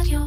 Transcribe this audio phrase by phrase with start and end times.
[0.00, 0.20] רדיו.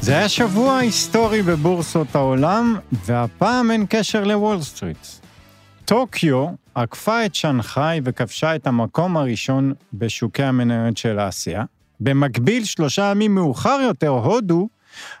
[0.00, 5.06] זה היה שבוע היסטורי בבורסות העולם, והפעם אין קשר לוול סטריט.
[5.90, 11.64] טוקיו עקפה את שנגחאי וכבשה את המקום הראשון בשוקי המניות של אסיה.
[12.00, 14.68] במקביל, שלושה ימים מאוחר יותר, הודו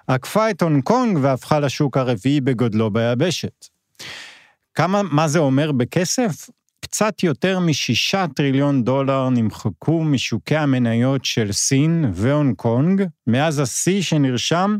[0.06, 3.66] עקפה את הונג קונג והפכה לשוק הרביעי בגודלו ביבשת.
[4.74, 6.50] כמה, מה זה אומר בכסף?
[6.80, 14.78] קצת יותר משישה טריליון דולר נמחקו משוקי המניות של סין והונג קונג מאז השיא שנרשם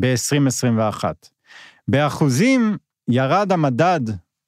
[0.00, 1.04] ב-2021.
[1.88, 2.76] באחוזים
[3.08, 4.00] ירד המדד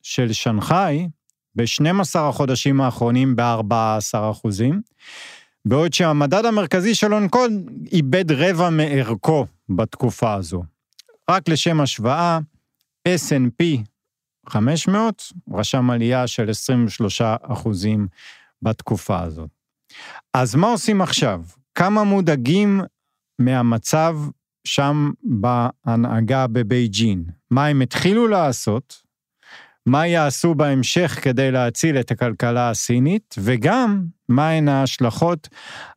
[0.02, 1.08] של שנגחאי
[1.54, 4.82] ב-12 החודשים האחרונים ב-14 אחוזים,
[5.64, 10.62] בעוד שהמדד המרכזי של הונג קונג איבד רבע מערכו בתקופה הזו.
[11.30, 12.38] רק לשם השוואה,
[13.08, 13.64] S&P
[14.48, 18.08] 500 רשם עלייה של 23 אחוזים
[18.62, 19.50] בתקופה הזאת.
[20.34, 21.42] אז מה עושים עכשיו?
[21.74, 22.80] כמה מודאגים
[23.38, 24.16] מהמצב
[24.64, 27.24] שם בהנהגה בבייג'ין?
[27.50, 29.02] מה הם התחילו לעשות?
[29.86, 35.48] מה יעשו בהמשך כדי להציל את הכלכלה הסינית, וגם מהן ההשלכות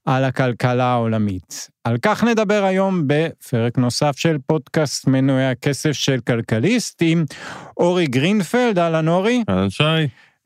[0.06, 1.70] על הכלכלה העולמית.
[1.84, 7.26] על כך נדבר היום בפרק נוסף של פודקאסט מנועי הכסף של כלכליסט עם
[7.78, 9.44] אורי גרינפלד, אהלן אורי.
[9.50, 9.84] אהלן שי.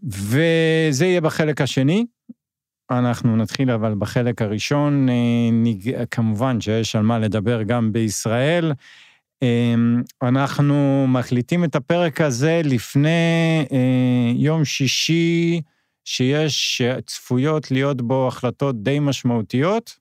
[0.04, 2.06] וזה יהיה בחלק השני.
[2.92, 8.72] אנחנו נתחיל אבל בחלק הראשון, אה, כמובן שיש על מה לדבר גם בישראל.
[9.42, 15.62] אמ, אנחנו מקליטים את הפרק הזה לפני אה, יום שישי,
[16.06, 20.00] שיש, צפויות להיות בו החלטות די משמעותיות.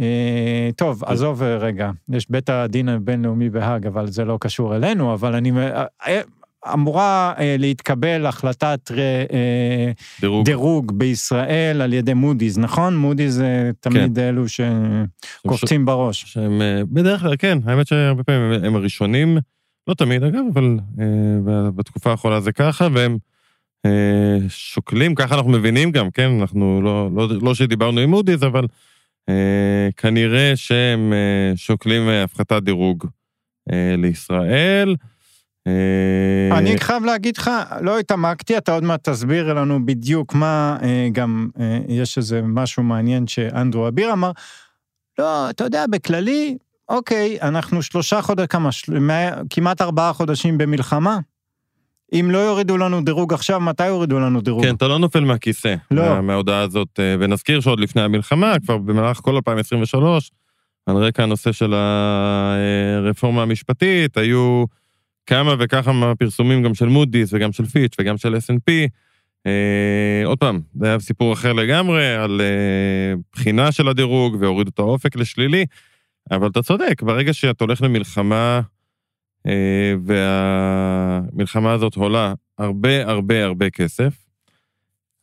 [0.00, 5.34] אה, טוב, עזוב רגע, יש בית הדין הבינלאומי בהאג, אבל זה לא קשור אלינו, אבל
[5.34, 5.52] אני...
[6.66, 9.90] אה, אמורה אה, להתקבל החלטת אה,
[10.20, 10.44] דירוג.
[10.44, 12.96] דירוג בישראל על ידי מודי'ס, נכון?
[12.96, 14.28] מודי'ס זה תמיד כן.
[14.28, 15.86] אלו שקופצים ש...
[15.86, 16.24] בראש.
[16.26, 19.38] שהם אה, בדרך כלל, כן, האמת שהרבה פעמים הם, הם הראשונים,
[19.88, 23.18] לא תמיד אגב, אבל אה, בתקופה האחרונה זה ככה, והם
[23.86, 26.30] אה, שוקלים, ככה אנחנו מבינים גם, כן?
[26.40, 28.66] אנחנו לא, לא, לא שדיברנו עם מודי'ס, אבל
[29.28, 33.06] אה, כנראה שהם אה, שוקלים אה, הפחתת דירוג
[33.72, 34.94] אה, לישראל.
[35.66, 37.50] אה, אני חייב להגיד לך,
[37.80, 42.82] לא התעמקתי, אתה עוד מעט תסביר לנו בדיוק מה, אה, גם אה, יש איזה משהו
[42.82, 44.30] מעניין שאנדרו אביר אמר.
[45.18, 46.56] לא, אתה יודע, בכללי,
[46.88, 48.70] אוקיי, אנחנו שלושה חודשים, כמה,
[49.50, 51.18] כמעט ארבעה חודשים במלחמה.
[52.12, 54.64] אם לא יורידו לנו דירוג עכשיו, מתי יורידו לנו דירוג?
[54.64, 55.74] כן, אתה לא נופל מהכיסא.
[55.90, 56.20] לא.
[56.20, 60.30] מההודעה הזאת, ונזכיר שעוד לפני המלחמה, כבר במהלך כל 2023,
[60.86, 64.64] על רקע הנושא של הרפורמה המשפטית, היו...
[65.26, 68.72] כמה וכמה פרסומים גם של מודי'ס וגם של פיץ' וגם של S&P.
[69.46, 74.78] אה, עוד פעם, זה היה סיפור אחר לגמרי, על אה, בחינה של הדירוג והורידו את
[74.78, 75.66] האופק לשלילי,
[76.30, 78.60] אבל אתה צודק, ברגע שאתה הולך למלחמה,
[79.46, 84.14] אה, והמלחמה הזאת עולה הרבה הרבה הרבה כסף,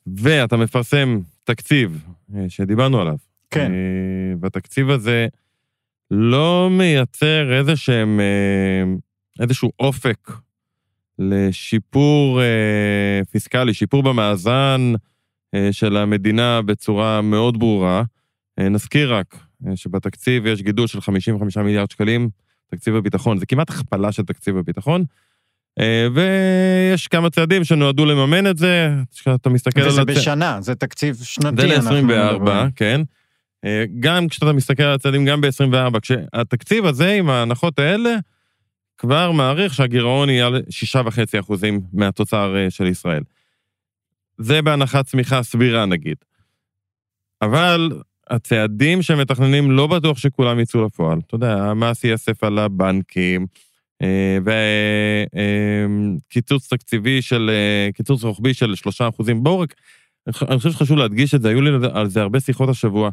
[0.07, 3.15] ואתה מפרסם תקציב אה, שדיברנו עליו,
[3.51, 3.71] כן.
[3.71, 5.27] אה, והתקציב הזה
[6.11, 8.19] לא מייצר איזה שהם...
[8.19, 8.93] אה,
[9.39, 10.31] איזשהו אופק
[11.19, 14.93] לשיפור אה, פיסקלי, שיפור במאזן
[15.55, 18.03] אה, של המדינה בצורה מאוד ברורה.
[18.59, 22.29] אה, נזכיר רק אה, שבתקציב יש גידול של 55 מיליארד שקלים,
[22.71, 25.03] תקציב הביטחון, זה כמעט הכפלה של תקציב הביטחון.
[25.79, 29.87] אה, ויש כמה צעדים שנועדו לממן את זה, כשאתה מסתכל על...
[29.87, 31.61] וזה בשנה, זה תקציב שנתי.
[31.61, 33.01] זה ל-24, כן.
[33.65, 38.15] אה, גם כשאתה מסתכל על הצעדים, גם ב-24, כשהתקציב הזה עם ההנחות האלה,
[38.97, 40.61] כבר מעריך שהגירעון יהיה על
[40.95, 43.23] 6.5 אחוזים מהתוצר אה, של ישראל.
[44.37, 46.17] זה בהנחת צמיחה סבירה נגיד.
[47.41, 47.91] אבל
[48.29, 51.19] הצעדים שמתכננים לא בטוח שכולם יצאו לפועל.
[51.27, 53.45] אתה יודע, המס ייאסף על הבנקים,
[54.01, 54.37] אה,
[56.25, 57.51] וקיצוץ אה, תקציבי של,
[57.93, 59.43] קיצוץ רוחבי של 3 אחוזים.
[59.43, 59.73] בואו רק,
[60.27, 63.09] אני חושב שחשוב להדגיש את זה, היו לי על זה הרבה שיחות השבוע.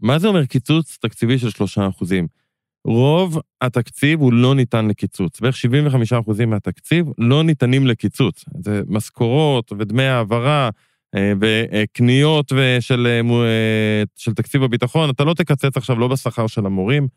[0.00, 2.39] מה זה אומר קיצוץ תקציבי של 3 אחוזים?
[2.84, 5.40] רוב התקציב הוא לא ניתן לקיצוץ.
[5.40, 8.44] בערך 75% מהתקציב לא ניתנים לקיצוץ.
[8.64, 10.70] זה משכורות ודמי העברה
[11.16, 15.10] אה, וקניות של, אה, של תקציב הביטחון.
[15.10, 17.08] אתה לא תקצץ עכשיו לא בשכר של המורים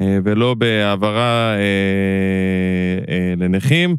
[0.00, 1.54] אה, ולא בהעברה
[3.36, 3.96] לנכים.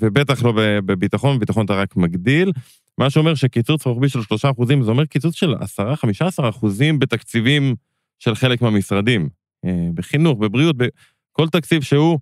[0.00, 0.52] ובטח לא
[0.86, 2.52] בביטחון, בביטחון אתה רק מגדיל.
[2.98, 7.74] מה שאומר שקיצוץ רוחבי של 3 אחוזים, זה אומר קיצוץ של 10-15 אחוזים בתקציבים
[8.18, 9.28] של חלק מהמשרדים.
[9.94, 12.18] בחינוך, בבריאות, בכל תקציב שהוא,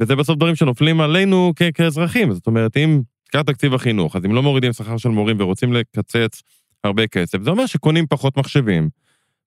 [0.00, 2.32] וזה בסוף דברים שנופלים עלינו כאזרחים.
[2.32, 6.42] זאת אומרת, אם תקרא תקציב החינוך, אז אם לא מורידים שכר של מורים ורוצים לקצץ
[6.84, 8.88] הרבה כסף, זה אומר שקונים פחות מחשבים,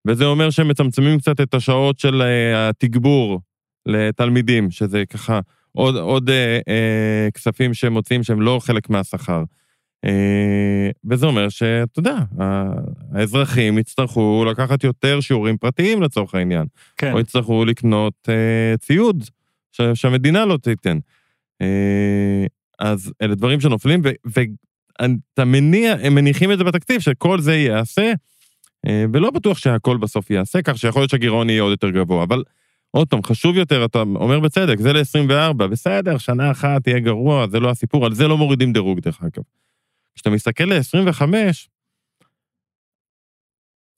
[0.07, 2.25] וזה אומר שהם מצמצמים קצת את השעות של uh,
[2.57, 3.41] התגבור
[3.85, 5.39] לתלמידים, שזה ככה
[5.71, 9.43] עוד, עוד uh, uh, כספים שהם מוצאים שהם לא חלק מהשכר.
[10.05, 10.09] Uh,
[11.09, 12.17] וזה אומר שאתה יודע,
[13.13, 16.65] האזרחים יצטרכו לקחת יותר שיעורים פרטיים לצורך העניין.
[16.97, 17.13] כן.
[17.13, 19.23] או יצטרכו לקנות uh, ציוד
[19.93, 20.97] שהמדינה לא תיתן.
[21.63, 21.65] Uh,
[22.79, 28.13] אז אלה דברים שנופלים, ואתה מניח, הם מניחים את זה בתקציב, שכל זה ייעשה,
[28.87, 32.23] אה, ולא בטוח שהכל בסוף ייעשה, כך שיכול להיות שהגירעון יהיה עוד יותר גבוה.
[32.23, 32.43] אבל
[32.91, 37.59] עוד פעם, חשוב יותר, אתה אומר בצדק, זה ל-24, בסדר, שנה אחת תהיה גרוע, זה
[37.59, 39.43] לא הסיפור, על זה לא מורידים דירוג, דרך אגב.
[40.15, 41.23] כשאתה מסתכל ל-25,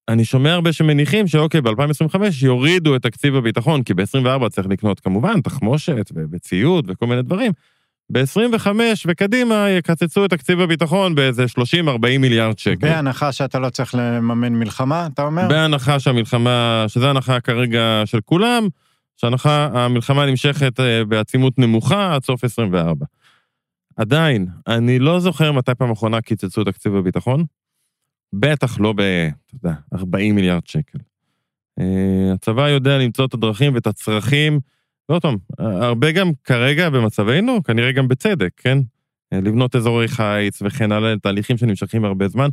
[0.09, 5.41] אני שומע הרבה שמניחים שאוקיי, ב-2025 יורידו את תקציב הביטחון, כי ב-24 צריך לקנות כמובן
[5.41, 7.51] תחמושת וציוד וכל מיני דברים,
[8.11, 8.67] ב-25
[9.05, 12.87] וקדימה יקצצו את תקציב הביטחון באיזה 30-40 מיליארד שקל.
[12.87, 15.47] בהנחה שאתה לא צריך לממן מלחמה, אתה אומר?
[15.47, 18.67] בהנחה שהמלחמה, שזו הנחה כרגע של כולם,
[19.17, 23.05] שהנחה, המלחמה נמשכת אה, בעצימות נמוכה עד סוף 24.
[24.01, 27.45] עדיין, אני לא זוכר מתי פעם אחרונה קיצצו תקציב הביטחון,
[28.33, 30.99] בטח לא ב, אתה יודע, 40 מיליארד שקל.
[31.79, 34.59] אה, הצבא יודע למצוא את הדרכים ואת הצרכים,
[35.09, 38.77] ועוד פעם, הרבה גם כרגע במצבנו, כנראה גם בצדק, כן?
[39.31, 42.49] לבנות אזורי חיץ וכן הלאה, תהליכים שנמשכים הרבה זמן,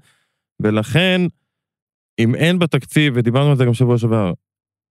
[0.60, 1.20] ולכן,
[2.18, 4.32] אם אין בתקציב, ודיברנו על זה גם שבוע שעבר,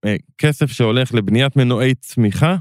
[0.06, 2.56] אה, כסף שהולך לבניית מנועי צמיחה,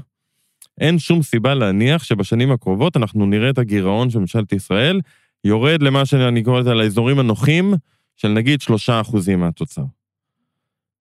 [0.81, 5.01] אין שום סיבה להניח שבשנים הקרובות אנחנו נראה את הגירעון של ממשלת ישראל
[5.43, 7.73] יורד למה שאני קורא לזה, לאזורים הנוחים
[8.15, 9.83] של נגיד שלושה אחוזים מהתוצר.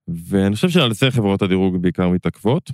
[0.09, 2.71] ואני חושב שעל זה חברות הדירוג בעיקר מתעכבות.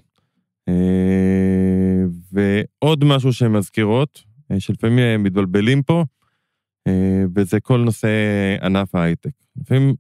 [0.69, 6.05] אה, ועוד משהו שהן מזכירות, אה, שלפעמים מתבלבלים פה,
[6.87, 8.09] אה, וזה כל נושא
[8.63, 9.31] ענף ההייטק.
[9.57, 9.95] לפעמים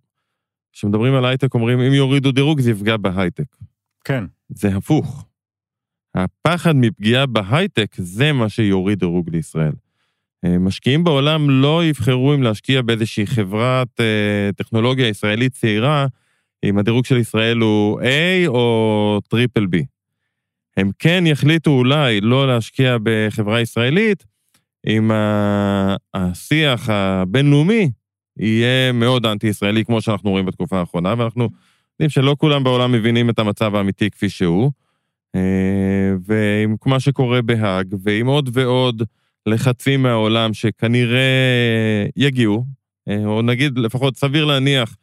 [0.72, 3.56] כשמדברים על הייטק אומרים, אם יורידו דירוג זה יפגע בהייטק.
[4.04, 4.24] כן.
[4.48, 5.26] זה הפוך.
[6.14, 9.72] הפחד מפגיעה בהייטק זה מה שיוריד דירוג לישראל.
[10.46, 14.00] משקיעים בעולם לא יבחרו אם להשקיע באיזושהי חברת
[14.56, 16.06] טכנולוגיה ישראלית צעירה,
[16.64, 19.76] אם הדירוג של ישראל הוא A או triple B.
[20.76, 24.24] הם כן יחליטו אולי לא להשקיע בחברה ישראלית,
[24.86, 25.10] אם
[26.14, 27.90] השיח הבינלאומי
[28.38, 31.48] יהיה מאוד אנטי-ישראלי, כמו שאנחנו רואים בתקופה האחרונה, ואנחנו
[31.92, 34.70] יודעים שלא כולם בעולם מבינים את המצב האמיתי כפי שהוא.
[35.34, 35.40] אה,
[36.26, 39.02] ועם מה שקורה בהאג, ועם עוד ועוד
[39.46, 41.20] לחצים מהעולם שכנראה
[42.16, 42.64] יגיעו,
[43.08, 44.96] אה, או נגיד, לפחות סביר להניח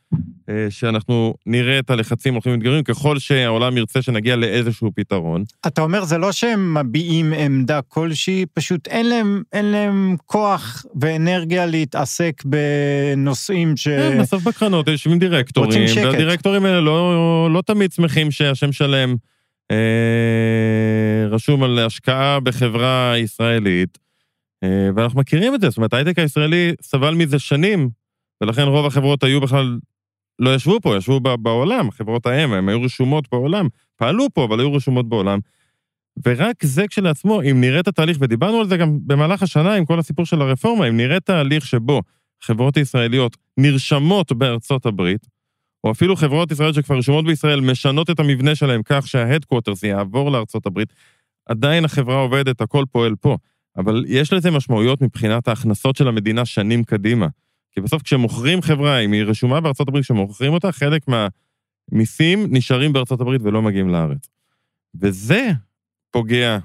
[0.49, 5.43] אה, שאנחנו נראה את הלחצים הולכים ומתגברים, ככל שהעולם ירצה שנגיע לאיזשהו פתרון.
[5.67, 11.65] אתה אומר, זה לא שהם מביעים עמדה כלשהי, פשוט אין להם, אין להם כוח ואנרגיה
[11.65, 13.87] להתעסק בנושאים ש...
[13.87, 19.15] כן, בסוף בקרנות יושבים דירקטורים, והדירקטורים האלה לא, לא תמיד שמחים שהשם שלהם
[21.31, 23.97] רשום על השקעה בחברה ישראלית,
[24.63, 27.89] אה, ואנחנו מכירים את זה, זאת אומרת, ההייטק הישראלי סבל מזה שנים,
[28.41, 29.79] ולכן רוב החברות היו בכלל
[30.39, 34.73] לא ישבו פה, ישבו בעולם, חברות האם, הן היו רשומות בעולם, פעלו פה, אבל היו
[34.73, 35.39] רשומות בעולם.
[36.25, 39.99] ורק זה כשלעצמו, אם נראה את התהליך, ודיברנו על זה גם במהלך השנה עם כל
[39.99, 42.01] הסיפור של הרפורמה, אם נראה תהליך שבו
[42.43, 45.27] חברות ישראליות נרשמות בארצות הברית,
[45.83, 50.65] או אפילו חברות ישראליות שכבר רשומות בישראל משנות את המבנה שלהם כך שההדקווטרס יעבור לארצות
[50.65, 50.93] הברית,
[51.45, 53.37] עדיין החברה עובדת, הכל פועל פה.
[53.77, 57.27] אבל יש לזה משמעויות מבחינת ההכנסות של המדינה שנים קדימה.
[57.71, 63.21] כי בסוף כשמוכרים חברה, אם היא רשומה בארצות הברית, כשמוכרים אותה, חלק מהמיסים נשארים בארצות
[63.21, 64.29] הברית ולא מגיעים לארץ.
[65.01, 65.51] וזה
[66.11, 66.57] פוגע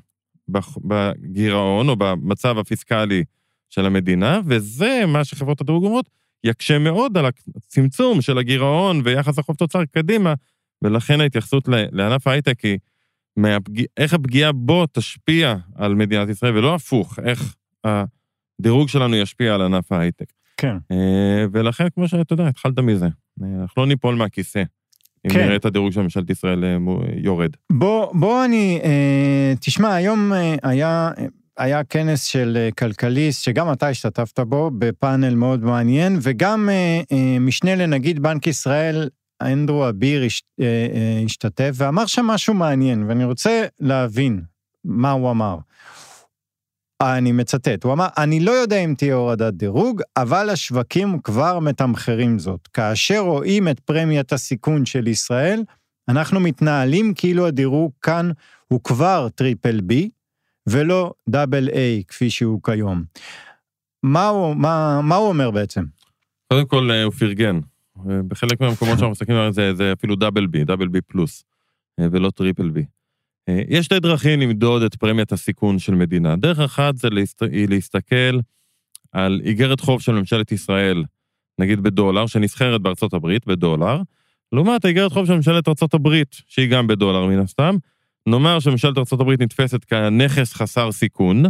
[0.85, 3.25] בגירעון או במצב הפיסקלי
[3.71, 6.11] של המדינה, וזה מה שחברות הדירוג אומרות,
[6.45, 10.35] יקשה מאוד על הצמצום של הגירעון ויחס החוב תוצר קדימה,
[10.83, 12.79] ולכן ההתייחסות לענף ההייטק היא
[13.37, 13.83] מהפג...
[13.97, 19.93] איך הפגיעה בו תשפיע על מדינת ישראל, ולא הפוך, איך הדירוג שלנו ישפיע על ענף
[19.93, 20.27] ההייטק.
[20.57, 20.77] כן.
[20.93, 23.09] אה, ולכן, כמו שאתה יודע, התחלת מזה.
[23.43, 24.63] אה, אנחנו לא ניפול מהכיסא.
[25.27, 25.45] אם כן.
[25.45, 26.77] נראה את הדירוג של ממשלת ישראל אה,
[27.17, 27.51] יורד.
[27.73, 28.81] בוא, בוא אני,
[29.61, 30.33] תשמע, היום
[30.63, 31.11] היה,
[31.59, 36.69] היה כנס של כלכליסט, שגם אתה השתתפת בו, בפאנל מאוד מעניין, וגם
[37.41, 39.09] משנה לנגיד בנק ישראל,
[39.43, 40.23] אנדרו אביר,
[41.25, 44.43] השתתף, ואמר שם משהו מעניין, ואני רוצה להבין
[44.85, 45.59] מה הוא אמר.
[47.03, 52.39] אני מצטט, הוא אמר, אני לא יודע אם תהיה הורדת דירוג, אבל השווקים כבר מתמחרים
[52.39, 52.67] זאת.
[52.67, 55.63] כאשר רואים את פרמיית הסיכון של ישראל,
[56.09, 58.31] אנחנו מתנהלים כאילו הדירוג כאן
[58.69, 60.11] הוא כבר triple B,
[60.69, 63.05] ולא double A כפי שהוא כיום.
[64.03, 65.85] מה הוא, מה, מה הוא אומר בעצם?
[66.53, 67.61] קודם כל, אה, הוא פרגן.
[68.29, 71.45] בחלק מהמקומות שאנחנו מסתכלים על זה, זה אפילו double B, double B פלוס,
[72.01, 72.85] אה, ולא triple B.
[73.49, 76.37] אה, יש שתי דרכים למדוד את פרמיית הסיכון של מדינה.
[76.37, 77.43] דרך אחת זה להסת...
[77.43, 78.39] היא להסתכל
[79.13, 81.05] על איגרת חוב של ממשלת ישראל,
[81.59, 84.03] נגיד בדולר, שנסחרת בארצות הברית בדולר,
[84.53, 87.77] לעומת איגרת חוב של ממשלת ארצות הברית, שהיא גם בדולר מן הסתם.
[88.27, 91.45] נאמר שממשלת הברית נתפסת כנכס חסר סיכון.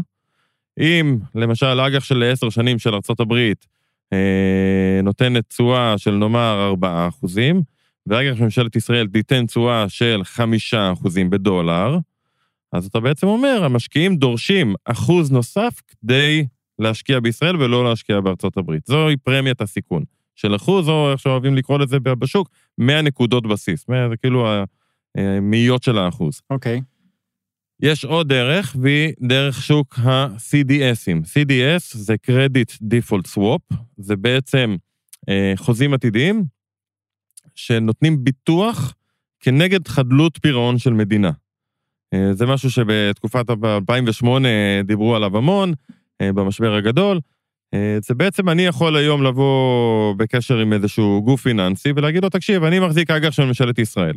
[0.80, 3.66] אם למשל אג"ח של עשר שנים של הברית
[4.12, 7.62] אה, נותנת תשואה של נאמר 4 אחוזים,
[8.06, 11.98] ואג"ח ממשלת ישראל תיתן תשואה של 5 אחוזים בדולר,
[12.72, 16.46] אז אתה בעצם אומר, המשקיעים דורשים אחוז נוסף כדי
[16.78, 18.86] להשקיע בישראל ולא להשקיע בארצות הברית.
[18.86, 20.02] זוהי פרמיית הסיכון
[20.36, 23.88] של אחוז, או איך שאוהבים לקרוא לזה בשוק, 100 נקודות בסיס.
[23.88, 24.46] 100 זה כאילו
[25.16, 26.40] המאיות של האחוז.
[26.50, 26.78] אוקיי.
[26.78, 26.94] Okay.
[27.82, 31.24] יש עוד דרך, והיא דרך שוק ה-CDSים.
[31.24, 34.76] CDS זה Credit Default Swap, זה בעצם
[35.28, 36.44] אה, חוזים עתידיים
[37.54, 38.94] שנותנים ביטוח
[39.40, 41.30] כנגד חדלות פירעון של מדינה.
[42.14, 44.48] אה, זה משהו שבתקופת 2008
[44.84, 45.72] דיברו עליו המון,
[46.20, 47.20] אה, במשבר הגדול.
[47.74, 52.64] אה, זה בעצם אני יכול היום לבוא בקשר עם איזשהו גוף פיננסי ולהגיד לו, תקשיב,
[52.64, 54.14] אני מחזיק אג"ח של ממשלת ישראל.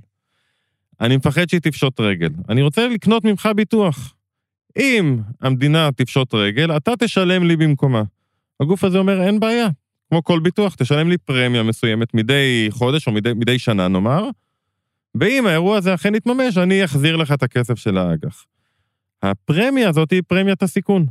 [1.01, 2.29] אני מפחד שהיא תפשוט רגל.
[2.49, 4.15] אני רוצה לקנות ממך ביטוח.
[4.77, 8.03] אם המדינה תפשוט רגל, אתה תשלם לי במקומה.
[8.59, 9.67] הגוף הזה אומר, אין בעיה.
[10.09, 14.29] כמו כל ביטוח, תשלם לי פרמיה מסוימת מדי חודש או מדי, מדי שנה, נאמר,
[15.19, 18.45] ואם האירוע הזה אכן יתממש, אני אחזיר לך את הכסף של האג"ח.
[19.23, 21.05] הפרמיה הזאת היא פרמיית הסיכון,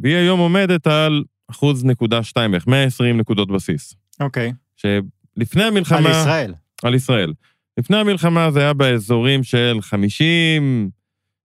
[0.00, 3.94] והיא היום עומדת על אחוז נקודה שתיים בערך, 120 נקודות בסיס.
[4.20, 4.52] אוקיי.
[4.76, 5.98] שלפני המלחמה...
[5.98, 6.54] על ישראל.
[6.82, 7.32] על ישראל.
[7.80, 10.90] לפני המלחמה זה היה באזורים של 50,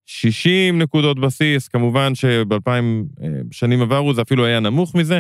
[0.06, 5.20] 60 נקודות בסיס, כמובן שבאלפיים אה, שנים עברו זה אפילו היה נמוך מזה.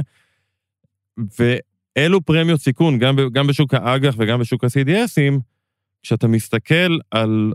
[1.39, 5.39] ואלו פרמיות סיכון, גם, גם בשוק האג"ח וגם בשוק ה-CDSים,
[6.03, 7.53] כשאתה מסתכל על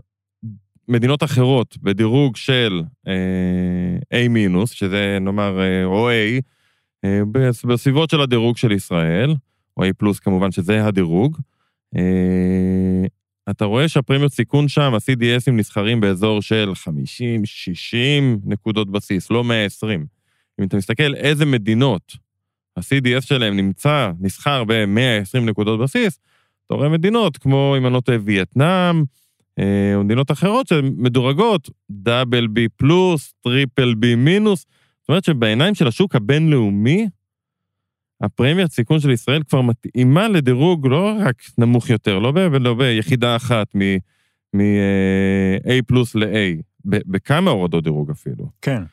[0.87, 6.41] מדינות אחרות בדירוג של אה, A מינוס, שזה נאמר, אה, או A,
[7.05, 7.21] אה,
[7.65, 9.35] בסביבות של הדירוג של ישראל,
[9.77, 11.37] או A פלוס כמובן שזה הדירוג,
[11.95, 13.05] אה,
[13.49, 16.87] אתה רואה שהפרמיות סיכון שם, ה-CDSים נסחרים באזור של 50-60
[18.45, 20.05] נקודות בסיס, לא 120.
[20.59, 22.17] אם אתה מסתכל איזה מדינות
[22.77, 26.19] ה-CDS שלהם נמצא, נסחר ב-120 נקודות בסיס,
[26.67, 29.03] אתה רואה מדינות כמו, אם אני לא טועה, וייטנאם,
[29.59, 34.65] אה, או מדינות אחרות שמדורגות double B פלוס, triple B מינוס.
[35.01, 37.07] זאת אומרת שבעיניים של השוק הבינלאומי,
[38.21, 43.35] הפרמיית סיכון של ישראל כבר מתאימה לדירוג לא רק נמוך יותר, לא, ב, לא ביחידה
[43.35, 44.59] אחת מ-A
[45.69, 48.49] אה, פלוס ל-A, בכמה הורדות דירוג אפילו.
[48.61, 48.83] כן.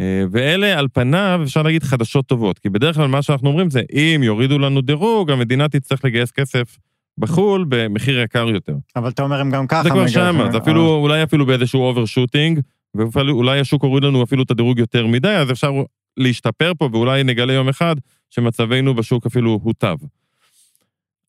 [0.00, 3.82] אה, ואלה על פניו, אפשר להגיד, חדשות טובות, כי בדרך כלל מה שאנחנו אומרים זה,
[3.92, 6.78] אם יורידו לנו דירוג, המדינה תצטרך לגייס כסף
[7.18, 8.74] בחו"ל במחיר יקר יותר.
[8.96, 9.82] אבל אתה אומר, הם גם ככה...
[9.82, 12.60] זה כבר שמה, זה אפילו, אולי אפילו באיזשהו overshooting,
[12.94, 15.72] ואולי השוק הוריד לנו אפילו את הדירוג יותר מדי, אז אפשר
[16.16, 17.96] להשתפר פה, ואולי נגלה יום אחד
[18.30, 19.96] שמצבנו בשוק אפילו הוטב.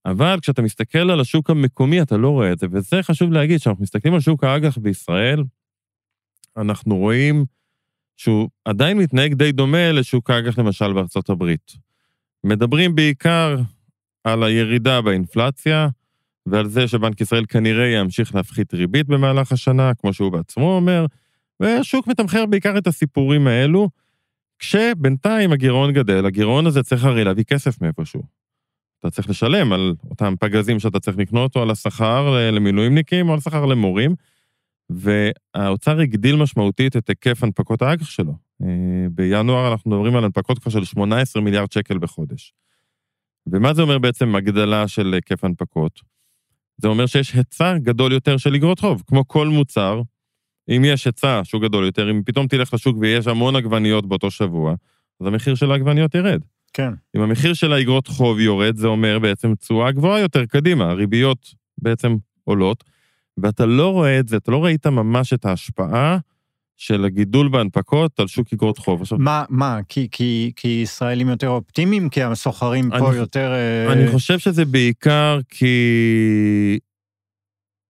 [0.05, 3.83] אבל כשאתה מסתכל על השוק המקומי, אתה לא רואה את זה, וזה חשוב להגיד, כשאנחנו
[3.83, 5.43] מסתכלים על שוק האג"ח בישראל,
[6.57, 7.45] אנחנו רואים
[8.17, 11.71] שהוא עדיין מתנהג די דומה לשוק האג"ח למשל בארצות הברית.
[12.43, 13.57] מדברים בעיקר
[14.23, 15.87] על הירידה באינפלציה,
[16.45, 21.05] ועל זה שבנק ישראל כנראה ימשיך להפחית ריבית במהלך השנה, כמו שהוא בעצמו אומר,
[21.59, 23.89] והשוק מתמחר בעיקר את הסיפורים האלו,
[24.61, 28.21] כשבינתיים הגירעון גדל, הגירעון הזה צריך הרי להביא כסף מאיפשהו.
[28.99, 33.39] אתה צריך לשלם על אותם פגזים שאתה צריך לקנות, או על השכר למילואימניקים, או על
[33.39, 34.15] שכר למורים,
[34.89, 38.33] והאוצר הגדיל משמעותית את היקף הנפקות האג"ח שלו.
[38.63, 38.67] אה,
[39.11, 42.53] בינואר אנחנו מדברים על הנפקות כבר של 18 מיליארד שקל בחודש.
[43.47, 46.01] ומה זה אומר בעצם הגדלה של היקף הנפקות?
[46.77, 49.03] זה אומר שיש היצע גדול יותר של אגרות חוב.
[49.07, 50.01] כמו כל מוצר,
[50.75, 54.75] אם יש היצע שהוא גדול יותר, אם פתאום תלך לשוק ויש המון עגבניות באותו שבוע,
[55.21, 56.41] אז המחיר של העגבניות ירד.
[56.73, 56.93] כן.
[57.15, 62.15] אם המחיר של האגרות חוב יורד, זה אומר בעצם תשואה גבוהה יותר קדימה, הריביות בעצם
[62.43, 62.83] עולות,
[63.37, 66.17] ואתה לא רואה את זה, אתה לא ראית ממש את ההשפעה
[66.77, 69.01] של הגידול בהנפקות על שוק אגרות חוב.
[69.01, 69.17] עכשיו...
[69.17, 72.09] מה, מה, כי, כי, כי ישראלים יותר אופטימיים?
[72.09, 73.51] כי הסוחרים פה אני, יותר...
[73.51, 76.79] אה, אני חושב שזה בעיקר כי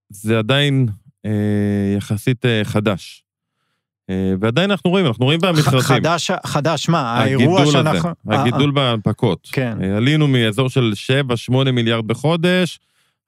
[0.09, 0.87] זה עדיין
[1.97, 3.23] יחסית אה, חדש.
[4.09, 5.81] אה, ועדיין אנחנו רואים, אנחנו רואים במכרזים.
[5.81, 8.09] חדש, חדש, מה, האירוע שאנחנו...
[8.27, 9.47] הזה, הגידול בהנפקות.
[9.51, 9.83] כן.
[9.97, 10.91] עלינו מאזור של
[11.51, 12.79] 7-8 מיליארד בחודש,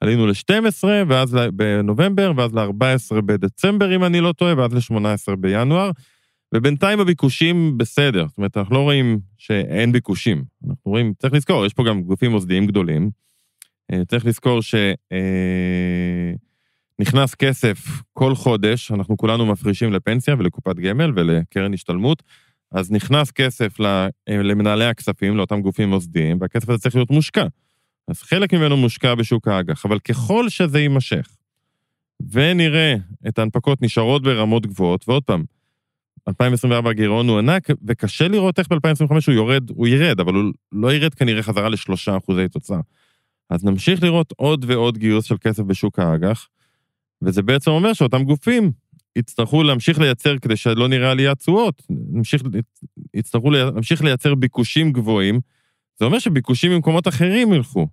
[0.02, 5.92] עלינו ל-12, ואז בנובמבר, ואז ל-14 בדצמבר, אם אני לא טועה, ואז ל-18 בינואר.
[6.56, 10.44] ובינתיים הביקושים בסדר, זאת אומרת, אנחנו לא רואים שאין ביקושים.
[10.68, 13.10] אנחנו רואים, צריך לזכור, יש פה גם גופים מוסדיים גדולים.
[13.92, 16.34] אה, צריך לזכור שנכנס אה,
[17.36, 17.78] כסף
[18.14, 22.24] כל חודש, אנחנו כולנו מפרישים לפנסיה ולקופת גמל ולקרן השתלמות,
[22.72, 27.46] אז נכנס כסף אה, למנהלי הכספים, לאותם גופים מוסדיים, והכסף הזה צריך להיות מושקע.
[28.08, 31.28] אז חלק ממנו מושקע בשוק האג"ח, אבל ככל שזה יימשך,
[32.32, 32.96] ונראה
[33.28, 35.44] את ההנפקות נשארות ברמות גבוהות, ועוד פעם,
[36.28, 40.94] 2024 הגירעון הוא ענק, וקשה לראות איך ב-2025 הוא יורד, הוא ירד, אבל הוא לא
[40.94, 42.80] ירד כנראה חזרה לשלושה אחוזי תוצאה.
[43.50, 46.48] אז נמשיך לראות עוד ועוד גיוס של כסף בשוק האג"ח,
[47.26, 48.72] וזה בעצם אומר שאותם גופים
[49.16, 51.82] יצטרכו להמשיך לייצר, כדי שלא נראה עליית תשואות,
[53.14, 55.40] יצטרכו להמשיך לייצר ביקושים גבוהים,
[56.00, 57.88] זה אומר שביקושים ממקומות אחרים ילכו.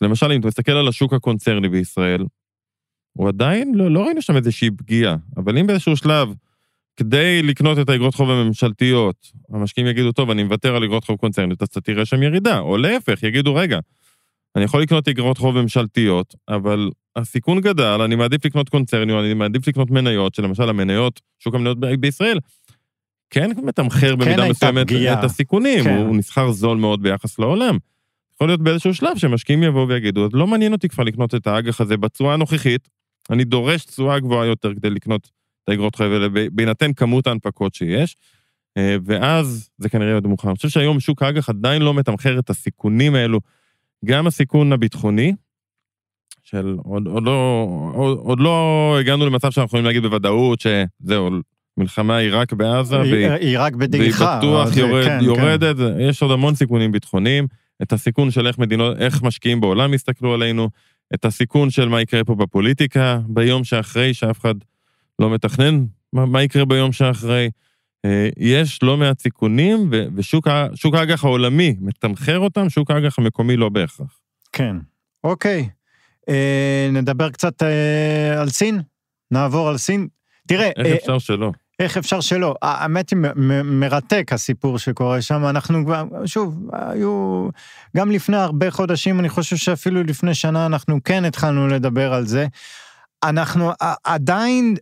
[0.00, 2.24] למשל, אם אתה מסתכל על השוק הקונצרני בישראל,
[3.12, 6.28] הוא עדיין, לא, לא ראינו שם איזושהי פגיעה, אבל אם באיזשהו שלב,
[6.96, 11.62] כדי לקנות את האגרות חוב הממשלתיות, המשקיעים יגידו, טוב, אני מוותר על אגרות חוב קונצרניות,
[11.62, 13.78] אז אתה תראה שם ירידה, או להפך, יגידו, רגע,
[14.56, 19.68] אני יכול לקנות אגרות חוב ממשלתיות, אבל הסיכון גדל, אני מעדיף לקנות קונצרניות, אני מעדיף
[19.68, 22.38] לקנות מניות, שלמשל המניות, שוק המניות בישראל,
[23.30, 25.96] כן מתמחר כן במידה מסוימת את הסיכונים, כן.
[25.96, 27.76] הוא נסחר זול מאוד ביחס לעולם.
[28.34, 31.96] יכול להיות באיזשהו שלב שמשקיעים יבואו ויגידו, לא מעניין אותי כבר לקנות את האג"ח הזה
[31.96, 32.88] בתשואה הנוכחית,
[33.30, 35.30] אני דורש תשואה גבוהה יותר כדי לקנות
[35.64, 38.16] את האגרות חוב האלה, בהינתן כמות ההנפקות שיש,
[38.76, 40.48] אה, ואז זה כנראה יהיה מאוחר.
[40.48, 43.40] אני חושב שהיום שוק האג"ח עדיין לא מתמחר את הסיכונים האלו,
[44.04, 45.32] גם הסיכון הביטחוני,
[46.46, 51.30] של עוד, עוד, לא, עוד, עוד לא הגענו למצב שאנחנו יכולים להגיד בוודאות שזהו,
[51.76, 54.24] מלחמה עיראק בעזה, היא, והיא רק בדעיכה.
[54.24, 56.00] והיא בטוח יורד, כן, יורדת, כן.
[56.00, 57.46] יש עוד המון סיכונים ביטחוניים,
[57.82, 60.68] את הסיכון של איך מדינות, איך משקיעים בעולם יסתכלו עלינו,
[61.14, 64.54] את הסיכון של מה יקרה פה בפוליטיקה, ביום שאחרי, שאף אחד
[65.18, 67.50] לא מתכנן מה, מה יקרה ביום שאחרי.
[68.04, 74.18] אה, יש לא מעט סיכונים, ושוק האג"ח העולמי מתמחר אותם, שוק האג"ח המקומי לא בהכרח.
[74.52, 74.76] כן,
[75.24, 75.68] אוקיי.
[76.28, 78.80] אה, נדבר קצת אה, על סין?
[79.30, 80.08] נעבור על סין.
[80.48, 80.70] תראה...
[80.76, 81.52] איך אה, אפשר שלא?
[81.78, 82.54] איך אפשר שלא?
[82.62, 83.18] האמת היא
[83.64, 85.46] מרתק הסיפור שקורה שם.
[85.46, 87.48] אנחנו כבר, שוב, היו...
[87.96, 92.46] גם לפני הרבה חודשים, אני חושב שאפילו לפני שנה, אנחנו כן התחלנו לדבר על זה.
[93.24, 93.72] אנחנו
[94.04, 94.76] עדיין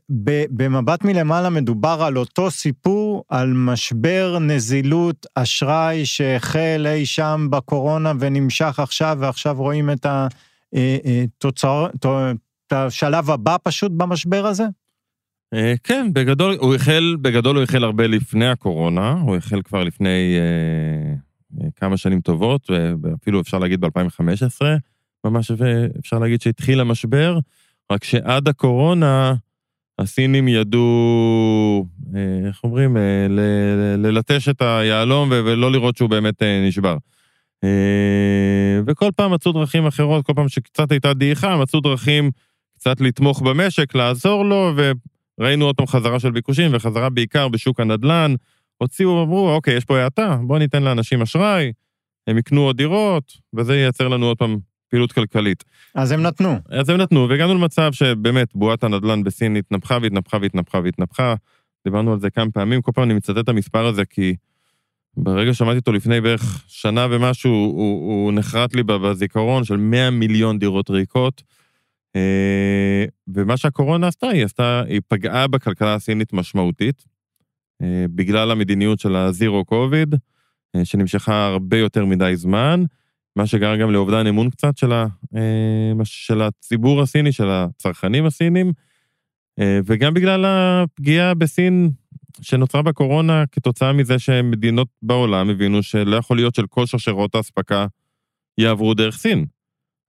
[0.51, 8.79] במבט מלמעלה מדובר על אותו סיפור, על משבר נזילות אשראי שהחל אי שם בקורונה ונמשך
[8.79, 10.07] עכשיו, ועכשיו רואים את
[10.75, 14.65] התוצר, את השלב הבא פשוט במשבר הזה?
[15.55, 20.37] אה, כן, בגדול, הוא החל, בגדול הוא החל הרבה לפני הקורונה, הוא החל כבר לפני
[20.39, 21.15] אה,
[21.61, 22.71] אה כמה שנים טובות,
[23.03, 24.65] ואפילו אפשר להגיד ב-2015,
[25.25, 25.51] ממש
[25.99, 27.39] אפשר להגיד שהתחיל המשבר,
[27.91, 29.35] רק שעד הקורונה
[29.99, 33.27] הסינים ידעו, אה, איך אומרים, אה,
[33.99, 36.97] ללטש את היהלום ולא לראות שהוא באמת אה, נשבר.
[37.65, 42.31] אה, וכל פעם מצאו דרכים אחרות, כל פעם שקצת הייתה דעיכה, מצאו דרכים
[42.75, 44.73] קצת לתמוך במשק, לעזור לו,
[45.41, 48.35] ראינו עוד פעם חזרה של ביקושים, וחזרה בעיקר בשוק הנדל"ן.
[48.79, 51.73] הוציאו, אמרו, אוקיי, יש פה האטה, בואו ניתן לאנשים אשראי,
[52.27, 54.59] הם יקנו עוד דירות, וזה ייצר לנו עוד פעם
[54.91, 55.65] פעילות כלכלית.
[55.95, 56.59] אז הם נתנו.
[56.69, 61.35] אז הם נתנו, והגענו למצב שבאמת בועת הנדל"ן בסין התנפחה והתנפחה והתנפחה והתנפחה.
[61.85, 64.35] דיברנו על זה כמה פעמים, כל פעם אני מצטט את המספר הזה, כי
[65.17, 70.59] ברגע שמעתי אותו לפני בערך שנה ומשהו, הוא, הוא נחרט לי בזיכרון של 100 מיליון
[70.59, 71.43] דירות ריקות.
[72.17, 77.05] אה, ומה שהקורונה עשתה, היא עשתה, היא פגעה בכלכלה הסינית משמעותית,
[77.83, 80.15] אה, בגלל המדיניות של הזירו קוביד,
[80.77, 82.85] אה, שנמשכה הרבה יותר מדי זמן,
[83.37, 85.07] מה שגרם גם לאובדן אמון קצת של, ה,
[86.05, 88.73] של הציבור הסיני, של הצרכנים הסינים,
[89.87, 91.91] וגם בגלל הפגיעה בסין
[92.41, 97.87] שנוצרה בקורונה כתוצאה מזה שמדינות בעולם הבינו שלא יכול להיות של כל שרשרות האספקה
[98.59, 99.45] יעברו דרך סין.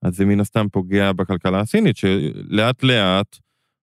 [0.01, 3.37] אז זה מן הסתם פוגע בכלכלה הסינית, שלאט לאט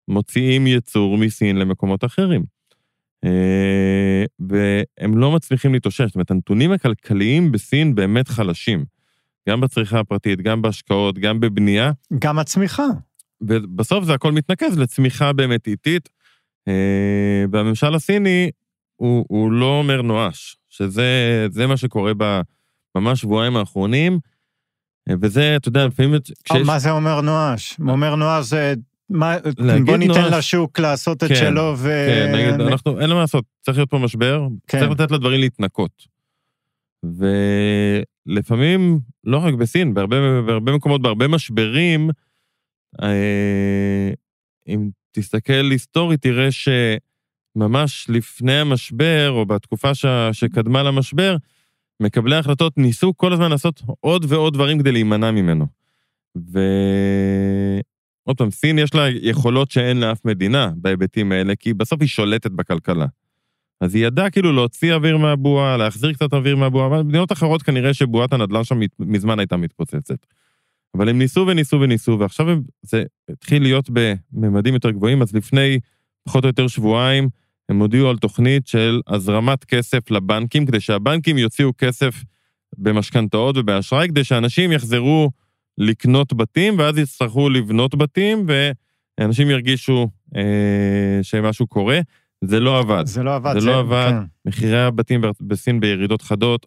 [0.09, 2.45] מוציאים ייצור מסין למקומות אחרים.
[3.25, 8.85] אה, והם לא מצליחים להתאושש, זאת אומרת, הנתונים הכלכליים בסין באמת חלשים.
[9.49, 11.93] גם בצריכה הפרטית, גם בהשקעות, גם בבנייה.
[12.19, 12.87] גם הצמיחה.
[13.41, 16.09] ובסוף זה הכל מתנקז לצמיחה באמת איטית.
[16.69, 18.51] אה, והממשל הסיני,
[18.97, 22.13] הוא, הוא לא אומר נואש, שזה מה שקורה
[22.95, 24.19] בממש שבועיים האחרונים.
[25.21, 26.15] וזה, אתה יודע, לפעמים...
[26.45, 26.67] כשיש...
[26.67, 27.77] מה זה אומר נואש?
[27.89, 28.75] אומר נואש זה
[29.11, 29.37] מה,
[29.87, 30.33] בוא ניתן נוח...
[30.33, 32.07] לשוק לעשות את כן, שלו ו...
[32.09, 34.79] כן, נגיד, אנחנו, אין מה לעשות, צריך להיות פה משבר, כן.
[34.79, 36.07] צריך לתת לדברים להתנקות.
[38.27, 42.11] ולפעמים, לא רק בסין, בהרבה, בהרבה מקומות, בהרבה משברים,
[43.03, 44.11] אה,
[44.67, 50.07] אם תסתכל היסטורית, תראה שממש לפני המשבר, או בתקופה ש...
[50.33, 51.37] שקדמה למשבר,
[52.01, 55.67] מקבלי ההחלטות ניסו כל הזמן לעשות עוד ועוד דברים כדי להימנע ממנו.
[56.37, 62.51] ועוד פעם, סין יש לה יכולות שאין לאף מדינה בהיבטים האלה, כי בסוף היא שולטת
[62.51, 63.07] בכלכלה.
[63.81, 67.95] אז היא ידעה כאילו להוציא אוויר מהבועה, להחזיר קצת אוויר מהבועה, אבל במדינות אחרות כנראה
[67.95, 70.27] שבועת הנדל"ן שם מזמן הייתה מתפוצצת.
[70.97, 72.47] אבל הם ניסו וניסו וניסו, ועכשיו
[72.83, 75.81] זה התחיל להיות בממדים יותר גבוהים, אז לפני
[76.25, 77.29] פחות או יותר שבועיים,
[77.69, 82.25] הם הודיעו על תוכנית של הזרמת כסף לבנקים, כדי שהבנקים יוציאו כסף
[82.79, 85.31] במשכנתאות ובאשראי, כדי שאנשים יחזרו
[85.79, 88.47] לקנות בתים, ואז יצטרכו לבנות בתים,
[89.19, 92.01] ואנשים ירגישו אה, שמשהו קורה.
[92.45, 93.07] זה לא עבד.
[93.07, 93.55] זה לא עבד.
[93.55, 94.11] זה, זה לא עבד.
[94.11, 94.49] כן.
[94.49, 96.67] מחירי הבתים בסין בירידות חדות,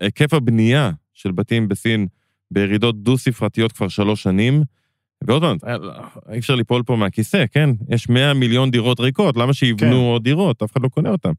[0.00, 2.06] היקף הבנייה של בתים בסין
[2.50, 4.62] בירידות דו-ספרתיות כבר שלוש שנים,
[5.24, 5.56] ועוד פעם,
[6.32, 7.70] אי אפשר ליפול פה מהכיסא, כן?
[7.88, 9.96] יש 100 מיליון דירות ריקות, למה שיבנו כן.
[9.96, 10.62] עוד דירות?
[10.62, 11.32] אף אחד לא קונה אותן.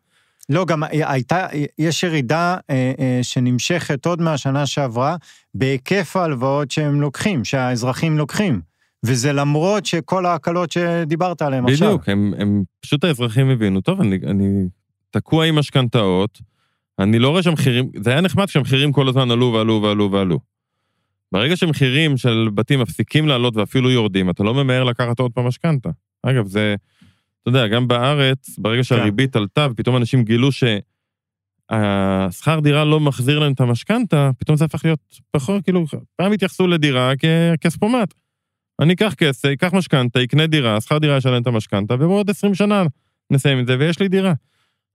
[0.50, 1.48] לא, גם הייתה,
[1.80, 5.15] יש ירידה אה, אה, שנמשכת עוד מהשנה שעברה
[5.56, 8.62] בהיקף ההלוואות שהם לוקחים, שהאזרחים לוקחים.
[9.06, 11.88] וזה למרות שכל ההקלות שדיברת עליהן עכשיו.
[11.88, 14.67] בדיוק, הם, הם פשוט האזרחים הבינו, טוב, אני, אני
[15.12, 16.39] תקוע עם משכנתאות,
[17.00, 20.39] אני לא רואה שהמחירים, זה היה נחמד שהמחירים כל הזמן עלו ועלו ועלו ועלו.
[21.31, 25.89] ברגע שמחירים של בתים מפסיקים לעלות ואפילו יורדים, אתה לא ממהר לקחת עוד פעם משכנתה.
[26.23, 26.75] אגב, זה,
[27.41, 29.39] אתה יודע, גם בארץ, ברגע שהריבית כן.
[29.39, 30.49] עלתה ופתאום אנשים גילו
[31.71, 34.99] שהשכר דירה לא מחזיר להם את המשכנתה, פתאום זה הפך להיות
[35.31, 38.13] פחות, כאילו, פעם התייחסו לדירה ככספומט.
[38.81, 42.83] אני אקח כסף, אקח משכנתה, אקנה דירה, שכר דירה ישלם את המשכנתה, ובעוד 20 שנה
[43.31, 44.33] נסיים את זה ויש לי דירה.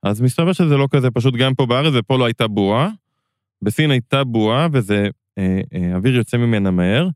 [0.03, 2.89] אז מסתבר שזה לא כזה פשוט גם פה בארץ, ופה לא הייתה בועה.
[3.63, 5.09] בסין הייתה בועה, וזה,
[5.95, 7.09] אוויר יוצא ממנה מהר.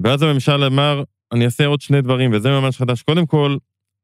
[0.00, 3.02] ואז הממשל אמר, אני אעשה עוד שני דברים, וזה ממש חדש.
[3.02, 3.56] קודם כל,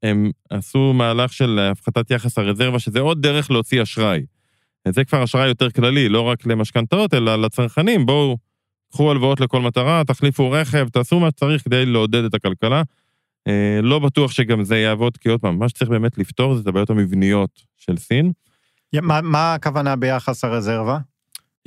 [0.03, 4.23] הם עשו מהלך של הפחתת יחס הרזרבה, שזה עוד דרך להוציא אשראי.
[4.89, 8.07] זה כבר אשראי יותר כללי, לא רק למשכנתאות, אלא לצרכנים.
[8.07, 8.37] בואו,
[8.93, 12.83] קחו הלוואות לכל מטרה, תחליפו רכב, תעשו מה שצריך כדי לעודד את הכלכלה.
[13.49, 16.67] אה, לא בטוח שגם זה יעבוד, כי עוד פעם, מה שצריך באמת לפתור זה את
[16.67, 18.33] הבעיות המבניות של סין.
[19.03, 20.99] מה, מה הכוונה ביחס הרזרבה?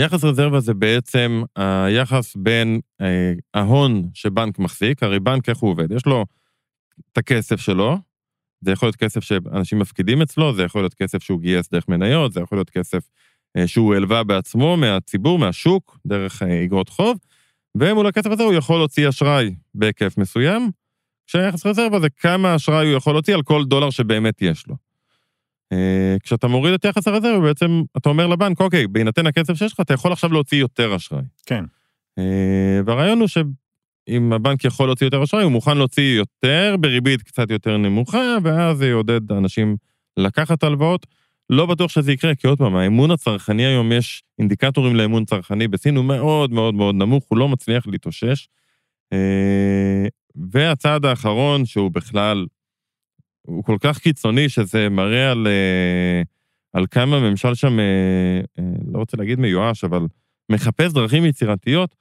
[0.02, 5.92] יחס רזרבה זה בעצם היחס בין אה, ההון שבנק מחזיק, הרי בנק איך הוא עובד?
[5.92, 6.26] יש לו
[7.12, 7.98] את הכסף שלו,
[8.62, 12.34] זה יכול להיות כסף שאנשים מפקידים אצלו, זה יכול להיות כסף שהוא גייס דרך מניות,
[12.34, 13.10] זה יכול להיות כסף
[13.58, 17.18] אה, שהוא הלווה בעצמו מהציבור, מהשוק, דרך אה, אגרות חוב,
[17.78, 20.72] ומול הכסף הזה הוא יכול להוציא אשראי בהיקף מסוים,
[21.28, 24.91] כשהיחס רזרבה זה כמה אשראי הוא יכול להוציא על כל דולר שבאמת יש לו.
[25.72, 29.80] אה, כשאתה מוריד את יחס הרזרבה, בעצם אתה אומר לבנק, אוקיי, בהינתן הכסף שיש לך,
[29.80, 31.24] אתה יכול עכשיו להוציא יותר אשראי.
[31.46, 31.66] כן.
[32.86, 37.78] והרעיון הוא שאם הבנק יכול להוציא יותר אשראי, הוא מוכן להוציא יותר בריבית קצת יותר
[37.78, 39.76] נמוכה, ואז זה יעודד אנשים
[40.18, 41.06] לקחת הלוואות.
[41.52, 45.96] לא בטוח שזה יקרה, כי עוד פעם, האמון הצרכני היום, יש אינדיקטורים לאמון צרכני בסין,
[45.96, 48.48] הוא מאוד מאוד מאוד נמוך, הוא לא מצליח להתאושש.
[49.14, 50.06] אה,
[50.52, 52.46] והצעד האחרון, שהוא בכלל,
[53.42, 56.22] הוא כל כך קיצוני, שזה מראה על, אה,
[56.74, 60.02] על כמה ממשל שם, אה, לא רוצה להגיד מיואש, אבל
[60.52, 61.96] מחפש דרכים יצירתיות.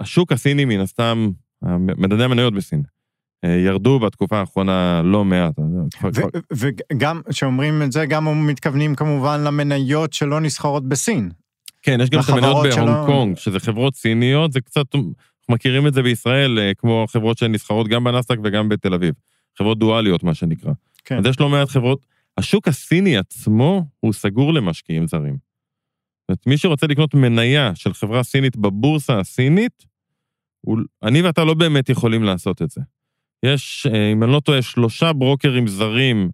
[0.00, 1.30] השוק הסיני, מן הסתם,
[1.96, 2.82] מדדי המניות בסין,
[3.44, 5.54] אה, ירדו בתקופה האחרונה לא מעט.
[6.52, 11.30] וגם, כשאומרים את זה, גם מתכוונים כמובן למניות שלא נסחרות בסין.
[11.82, 14.86] כן, יש גם את המניות בהונג קונג, שזה חברות סיניות, זה קצת,
[15.42, 19.14] אנחנו מכירים את זה בישראל, אה, כמו חברות שנסחרות גם בנסדק וגם בתל אביב.
[19.58, 20.72] חברות דואליות, מה שנקרא.
[21.04, 21.18] כן.
[21.18, 25.34] אז יש לא מעט חברות, השוק הסיני עצמו הוא סגור למשקיעים זרים.
[25.34, 29.86] זאת אומרת, מי שרוצה לקנות מניה של חברה סינית בבורסה הסינית,
[31.02, 32.80] אני ואתה לא באמת יכולים לעשות את זה.
[33.42, 36.30] יש, אה, אם אני לא טועה, שלושה ברוקרים זרים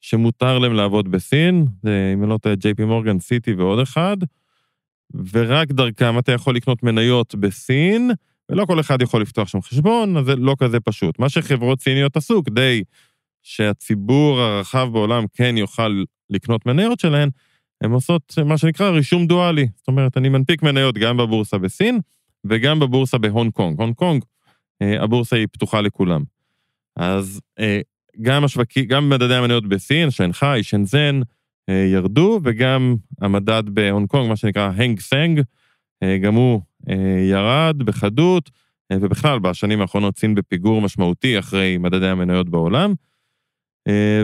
[0.00, 1.66] שמותר להם לעבוד בסין,
[2.14, 4.16] אם אני לא טועה, ג'יי פי מורגן, סיטי ועוד אחד,
[5.32, 8.10] ורק דרכם אתה יכול לקנות מניות בסין,
[8.50, 11.18] ולא כל אחד יכול לפתוח שם חשבון, אז זה לא כזה פשוט.
[11.18, 12.82] מה שחברות סיניות עשו כדי
[13.42, 17.30] שהציבור הרחב בעולם כן יוכל לקנות מניות שלהן,
[17.80, 19.68] הן עושות מה שנקרא רישום דואלי.
[19.76, 22.00] זאת אומרת, אני מנפיק מניות גם בבורסה בסין
[22.44, 23.80] וגם בבורסה בהונג קונג.
[23.80, 24.24] הונג קונג,
[24.82, 26.22] אה, הבורסה היא פתוחה לכולם.
[26.96, 27.80] אז אה,
[28.22, 31.20] גם השווקי, גם מדדי המניות בסין, שנגחאי, שנזן,
[31.68, 35.40] אה, ירדו, וגם המדד בהונג קונג, מה שנקרא הנג סנג,
[36.02, 36.60] אה, גם הוא
[37.30, 38.50] ירד בחדות,
[38.92, 42.94] ובכלל, בשנים האחרונות סין בפיגור משמעותי אחרי מדדי המניות בעולם.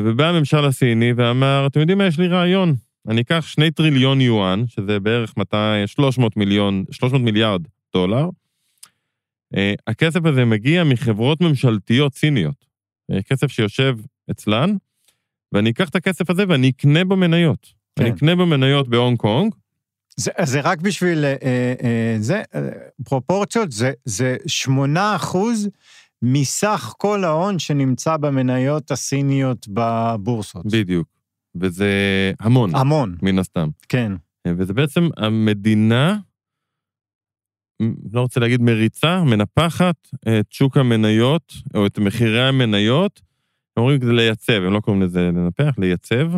[0.05, 2.75] ובא הממשל הסיני ואמר, אתם יודעים מה, יש לי רעיון.
[3.09, 7.63] אני אקח שני טריליון יואן, שזה בערך 200, 300 מיליון, 300 מיליארד
[7.95, 8.29] דולר.
[9.87, 12.67] הכסף הזה מגיע מחברות ממשלתיות סיניות.
[13.27, 13.97] כסף שיושב
[14.31, 14.77] אצלן,
[15.53, 17.73] ואני אקח את הכסף הזה ואני אקנה בו מניות.
[17.99, 18.05] כן.
[18.05, 19.55] אני אקנה בו מניות בהונג קונג.
[20.21, 21.35] זה, זה רק בשביל, אה,
[21.83, 22.61] אה, זה, אה,
[23.05, 25.69] פרופורציות, זה, זה 8 אחוז
[26.23, 30.67] מסך כל ההון שנמצא במניות הסיניות בבורסות.
[30.67, 31.09] בדיוק.
[31.61, 31.93] וזה
[32.41, 32.75] המון.
[32.75, 33.17] המון.
[33.23, 33.69] מן הסתם.
[33.89, 34.13] כן.
[34.49, 36.19] וזה בעצם המדינה,
[38.13, 43.21] לא רוצה להגיד מריצה, מנפחת את שוק המניות, או את מחירי המניות,
[43.77, 46.33] הם אומרים כדי לייצב, הם לא קוראים לזה לנפח, לייצב,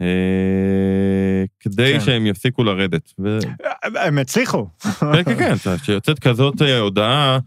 [0.00, 1.19] אה,
[1.60, 2.00] כדי כן.
[2.00, 3.12] שהם יפסיקו לרדת.
[3.24, 3.38] ו...
[3.82, 4.66] הם הצליחו.
[5.00, 7.38] כן, כן, כן, כשיוצאת כזאת אה, הודעה,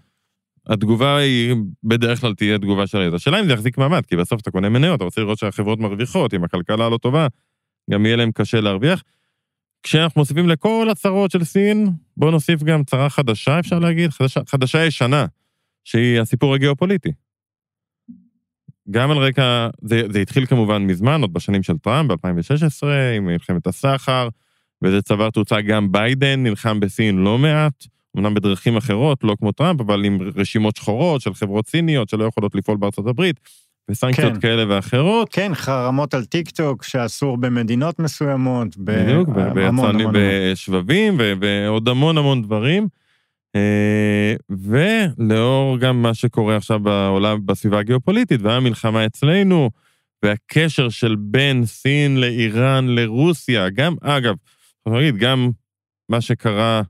[0.69, 3.15] התגובה היא בדרך כלל תהיה תגובה של הידע.
[3.15, 6.33] השאלה אם זה יחזיק מעמד, כי בסוף אתה קונה מניות, אתה רוצה לראות שהחברות מרוויחות,
[6.33, 7.27] אם הכלכלה לא טובה,
[7.91, 9.03] גם יהיה להם קשה להרוויח.
[9.83, 14.85] כשאנחנו מוסיפים לכל הצרות של סין, בואו נוסיף גם צרה חדשה, אפשר להגיד, חדשה, חדשה
[14.85, 15.25] ישנה,
[15.83, 17.11] שהיא הסיפור הגיאופוליטי.
[18.91, 23.67] גם על רקע, זה, זה התחיל כמובן מזמן, עוד בשנים של טראמפ, ב-2016, עם מלחמת
[23.67, 24.27] הסחר,
[24.83, 27.85] וזה צבר תאוצה גם ביידן, נלחם בסין לא מעט,
[28.17, 32.55] אמנם בדרכים אחרות, לא כמו טראמפ, אבל עם רשימות שחורות של חברות סיניות שלא יכולות
[32.55, 33.39] לפעול בארצות הברית,
[33.89, 34.39] וסנקציות כן.
[34.39, 35.29] כאלה ואחרות.
[35.31, 38.77] כן, חרמות על טיק טוק שאסור במדינות מסוימות.
[38.77, 42.87] בדיוק, ביצרנים בשבבים, ועוד המון המון דברים.
[43.55, 49.69] אה, ולאור גם מה שקורה עכשיו בעולם, בסביבה הגיאופוליטית, והמלחמה אצלנו,
[50.23, 54.35] והקשר של בין סין לאיראן לרוסיה, גם, אגב,
[54.87, 55.51] אני אגיד, גם
[56.09, 56.81] מה שקרה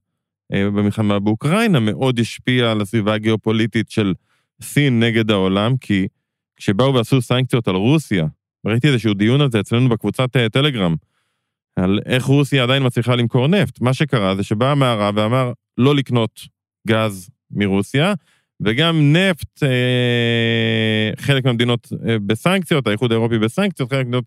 [0.54, 4.14] אה, במלחמה באוקראינה מאוד השפיע על הסביבה הגיאופוליטית של
[4.62, 6.08] סין נגד העולם, כי
[6.56, 8.26] כשבאו ועשו סנקציות על רוסיה,
[8.68, 10.96] ראיתי איזשהו דיון על זה אצלנו בקבוצת אה, טלגרם,
[11.76, 13.82] על איך רוסיה עדיין מצליחה למכור נפט.
[13.82, 16.42] מה שקרה זה שבא המערב ואמר לא לקנות
[16.88, 18.14] גז מרוסיה,
[18.62, 24.26] וגם נפט, אה, חלק מהמדינות אה, בסנקציות, האיחוד האירופי בסנקציות, חלק מהמדינות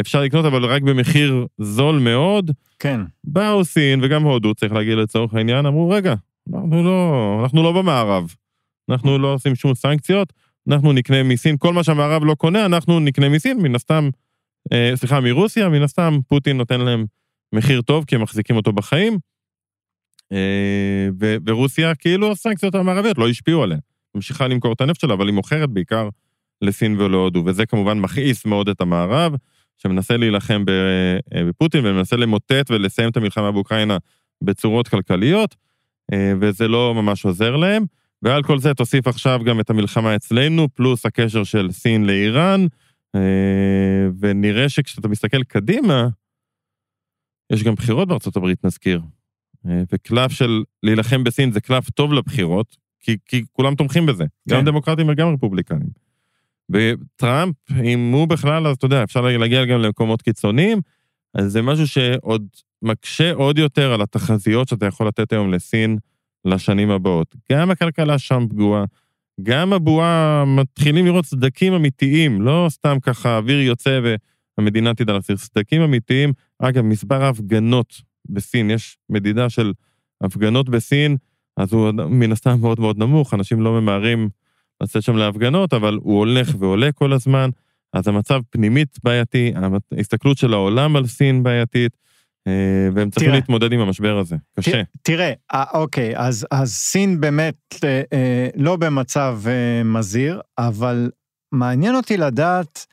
[0.00, 2.50] אפשר לקנות, אבל רק במחיר זול מאוד.
[2.78, 3.00] כן.
[3.24, 6.14] באו סין וגם הודו, צריך להגיד לצורך העניין, אמרו, רגע,
[6.54, 8.34] אנחנו לא, אנחנו לא במערב,
[8.90, 10.32] אנחנו לא עושים שום סנקציות,
[10.68, 14.08] אנחנו נקנה מסין, כל מה שהמערב לא קונה, אנחנו נקנה מסין, מן הסתם,
[14.72, 17.04] אה, סליחה, מרוסיה, מן הסתם פוטין נותן להם
[17.54, 19.18] מחיר טוב, כי הם מחזיקים אותו בחיים.
[20.32, 21.08] אה,
[21.46, 23.78] ורוסיה, כאילו הסנקציות המערביות לא השפיעו עליה.
[24.14, 26.08] ממשיכה למכור את הנפט שלה, אבל היא מוכרת בעיקר
[26.62, 29.32] לסין ולהודו, וזה כמובן מכעיס מאוד את המערב,
[29.78, 33.98] שמנסה להילחם אה, בפוטין ומנסה למוטט ולסיים את המלחמה באוקראינה
[34.42, 35.56] בצורות כלכליות,
[36.12, 37.84] אה, וזה לא ממש עוזר להם.
[38.22, 42.66] ועל כל זה תוסיף עכשיו גם את המלחמה אצלנו, פלוס הקשר של סין לאיראן,
[44.20, 46.08] ונראה שכשאתה מסתכל קדימה,
[47.52, 49.00] יש גם בחירות בארצות הברית, נזכיר.
[49.68, 54.54] אה, וקלף של להילחם בסין זה קלף טוב לבחירות, כי, כי כולם תומכים בזה, כן.
[54.54, 55.88] גם דמוקרטים וגם רפובליקנים.
[56.70, 57.54] וטראמפ,
[57.84, 60.80] אם הוא בכלל, אז אתה יודע, אפשר להגיע גם למקומות קיצוניים,
[61.34, 62.46] אז זה משהו שעוד
[62.82, 65.98] מקשה עוד יותר על התחזיות שאתה יכול לתת היום לסין
[66.44, 67.34] לשנים הבאות.
[67.52, 68.84] גם הכלכלה שם פגועה,
[69.42, 74.00] גם הבועה, מתחילים לראות סדקים אמיתיים, לא סתם ככה אוויר יוצא
[74.58, 76.32] והמדינה תדע להחזיר סדקים אמיתיים.
[76.58, 79.72] אגב, מספר ההפגנות בסין, יש מדידה של
[80.20, 81.16] הפגנות בסין,
[81.56, 84.28] אז הוא מן הסתם מאוד מאוד נמוך, אנשים לא ממהרים
[84.82, 87.50] לצאת שם להפגנות, אבל הוא הולך ועולה כל הזמן,
[87.92, 89.52] אז המצב פנימית בעייתי,
[89.96, 91.96] ההסתכלות של העולם על סין בעייתית,
[92.46, 94.82] אה, והם צריכים תראה, להתמודד עם המשבר הזה, קשה.
[95.02, 101.10] תראה, אה, אוקיי, אז, אז סין באמת אה, אה, לא במצב אה, מזהיר, אבל
[101.52, 102.86] מעניין אותי לדעת,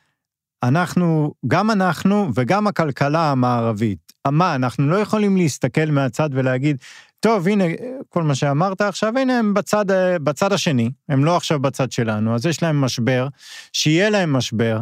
[0.63, 6.78] אנחנו, גם אנחנו וגם הכלכלה המערבית, מה, אנחנו לא יכולים להסתכל מהצד ולהגיד,
[7.20, 7.64] טוב, הנה,
[8.10, 9.86] כל מה שאמרת עכשיו, הנה הם בצד,
[10.24, 13.28] בצד השני, הם לא עכשיו בצד שלנו, אז יש להם משבר,
[13.74, 14.80] שיהיה להם משבר,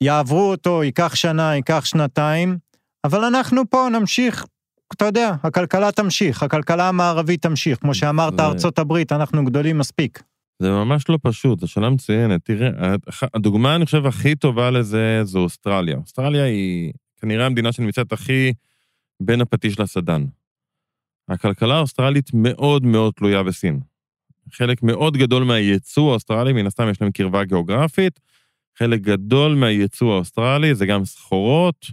[0.00, 2.58] יעברו אותו, ייקח שנה, ייקח שנתיים,
[3.04, 4.44] אבל אנחנו פה נמשיך,
[4.92, 8.42] אתה יודע, הכלכלה תמשיך, הכלכלה המערבית תמשיך, כמו שאמרת, זה...
[8.42, 10.22] ארצות הברית, אנחנו גדולים מספיק.
[10.62, 12.40] זה ממש לא פשוט, זו שאלה מצוינת.
[12.44, 12.70] תראה,
[13.34, 15.96] הדוגמה, אני חושב, הכי טובה לזה זו אוסטרליה.
[15.96, 18.52] אוסטרליה היא כנראה המדינה שנמצאת הכי
[19.20, 20.24] בין הפטיש לסדן.
[21.28, 23.80] הכלכלה האוסטרלית מאוד מאוד תלויה בסין.
[24.52, 28.20] חלק מאוד גדול מהייצוא האוסטרלי, מן הסתם יש להם קרבה גיאוגרפית,
[28.78, 31.86] חלק גדול מהייצוא האוסטרלי זה גם סחורות,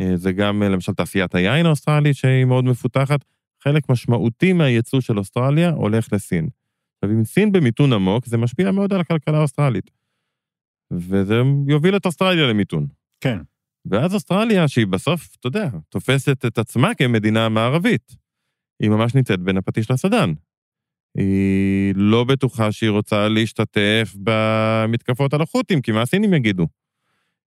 [0.00, 3.24] אה, זה גם אה, למשל תעשיית היין האוסטרלית שהיא מאוד מפותחת,
[3.62, 6.48] חלק משמעותי מהייצוא של אוסטרליה הולך לסין.
[6.94, 9.90] עכשיו, עם סין במיתון עמוק, זה משפיע מאוד על הכלכלה האוסטרלית.
[10.90, 12.86] וזה יוביל את אוסטרליה למיתון.
[13.20, 13.38] כן.
[13.90, 18.16] ואז אוסטרליה, שהיא בסוף, אתה יודע, תופסת את עצמה כמדינה מערבית,
[18.82, 20.32] היא ממש נמצאת בין הפטיש לסדן.
[21.18, 26.66] היא לא בטוחה שהיא רוצה להשתתף במתקפות על החות'ים, כי מה הסינים יגידו?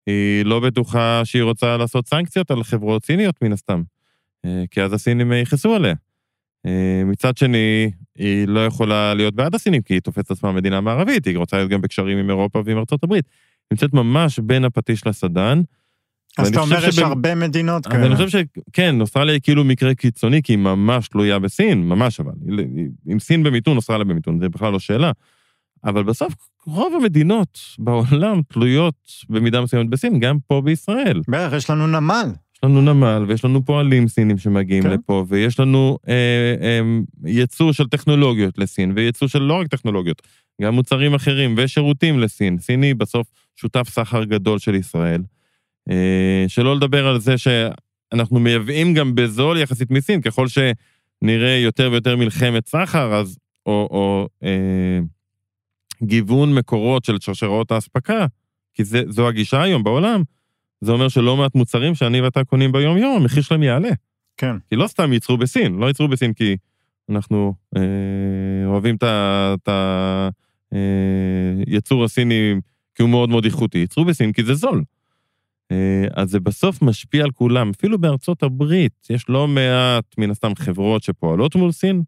[0.06, 3.82] היא לא בטוחה שהיא רוצה לעשות סנקציות על חברות סיניות, מן הסתם,
[4.46, 5.96] אה, כי אז הסינים יכעסו עליה.
[6.66, 11.26] אה, מצד שני, היא לא יכולה להיות בעד הסינים, כי היא תופסת עצמה מדינה מערבית,
[11.26, 13.26] היא רוצה להיות גם בקשרים עם אירופה ועם ארצות הברית.
[13.72, 15.62] נמצאת ממש בין הפטיש לסדן.
[16.38, 18.06] אז אתה אומר שיש הרבה מדינות כאלה.
[18.06, 22.32] אני חושב שכן, אוסטרליה היא כאילו מקרה קיצוני, כי היא ממש תלויה בסין, ממש אבל.
[23.08, 25.12] עם סין במיתון, אוסטרליה במיתון, זה בכלל לא שאלה.
[25.84, 26.34] אבל בסוף,
[26.66, 28.96] רוב המדינות בעולם תלויות
[29.30, 31.22] במידה מסוימת בסין, גם פה בישראל.
[31.28, 32.32] בערך, יש לנו נמל.
[32.56, 34.90] יש לנו נמל, ויש לנו פועלים סינים שמגיעים כן.
[34.90, 36.14] לפה, ויש לנו אה,
[36.62, 36.80] אה,
[37.26, 40.22] ייצוא של טכנולוגיות לסין, וייצוא של לא רק טכנולוגיות,
[40.62, 42.60] גם מוצרים אחרים ושירותים לסין.
[42.60, 45.22] סין היא בסוף שותף סחר גדול של ישראל.
[45.90, 52.16] אה, שלא לדבר על זה שאנחנו מייבאים גם בזול יחסית מסין, ככל שנראה יותר ויותר
[52.16, 55.00] מלחמת סחר, אז, או, או אה,
[56.04, 58.26] גיוון מקורות של שרשראות האספקה,
[58.74, 60.24] כי זה, זו הגישה היום בעולם,
[60.82, 63.90] זה אומר שלא מעט מוצרים שאני ואתה קונים ביום-יום, המחיר שלהם יעלה.
[64.38, 64.56] כן.
[64.70, 66.58] כי לא סתם ייצרו בסין, לא ייצרו בסין כי
[67.10, 67.82] אנחנו אה,
[68.66, 69.70] אוהבים את
[71.68, 72.54] היצור אה, הסיני
[72.96, 74.84] כי הוא מאוד מאוד איכותי, ייצרו בסין כי זה זול.
[75.72, 80.56] אה, אז זה בסוף משפיע על כולם, אפילו בארצות הברית, יש לא מעט, מן הסתם,
[80.56, 82.04] חברות שפועלות מול סין.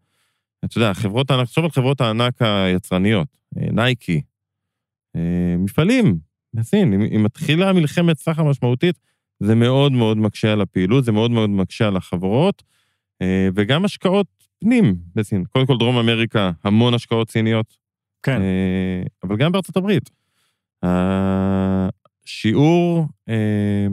[0.65, 4.21] אתה יודע, חברות הענק, תחשוב על חברות הענק היצרניות, אה, נייקי,
[5.15, 6.19] אה, מפעלים
[6.53, 8.99] בסין, אם, אם מתחילה מלחמת סחר משמעותית,
[9.39, 12.63] זה מאוד מאוד מקשה על הפעילות, זה מאוד מאוד מקשה על החברות,
[13.55, 14.27] וגם השקעות
[14.59, 15.43] פנים בסין.
[15.43, 17.77] קודם כל, דרום אמריקה, המון השקעות סיניות.
[18.23, 18.41] כן.
[19.23, 20.09] אבל גם בארצות הברית.
[22.25, 23.87] שיעור אה,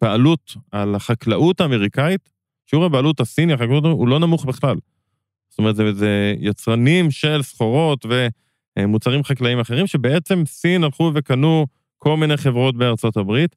[0.00, 2.30] בעלות על החקלאות האמריקאית,
[2.66, 4.76] שיעור הבעלות הסיני, החקלאות, הוא לא נמוך בכלל.
[5.48, 8.06] זאת אומרת, זה, זה יצרנים של סחורות
[8.78, 11.66] ומוצרים חקלאיים אחרים, שבעצם סין הלכו וקנו
[11.98, 13.56] כל מיני חברות בארצות הברית,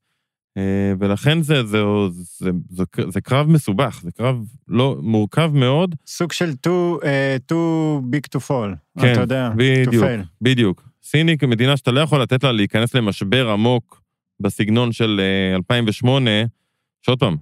[0.58, 1.78] אה, ולכן זה, זה,
[2.10, 5.96] זה, זה, זה, זה קרב מסובך, זה קרב לא, מורכב מאוד.
[6.08, 10.06] סוג של too, uh, too big to fall, כן, אתה יודע, בדיוק,
[10.42, 10.89] בדיוק.
[11.12, 14.02] סיני כמדינה שאתה לא יכול לתת לה להיכנס למשבר עמוק
[14.40, 15.22] בסגנון של
[15.56, 16.44] 2008, אה,
[17.02, 17.36] שעוד פעם,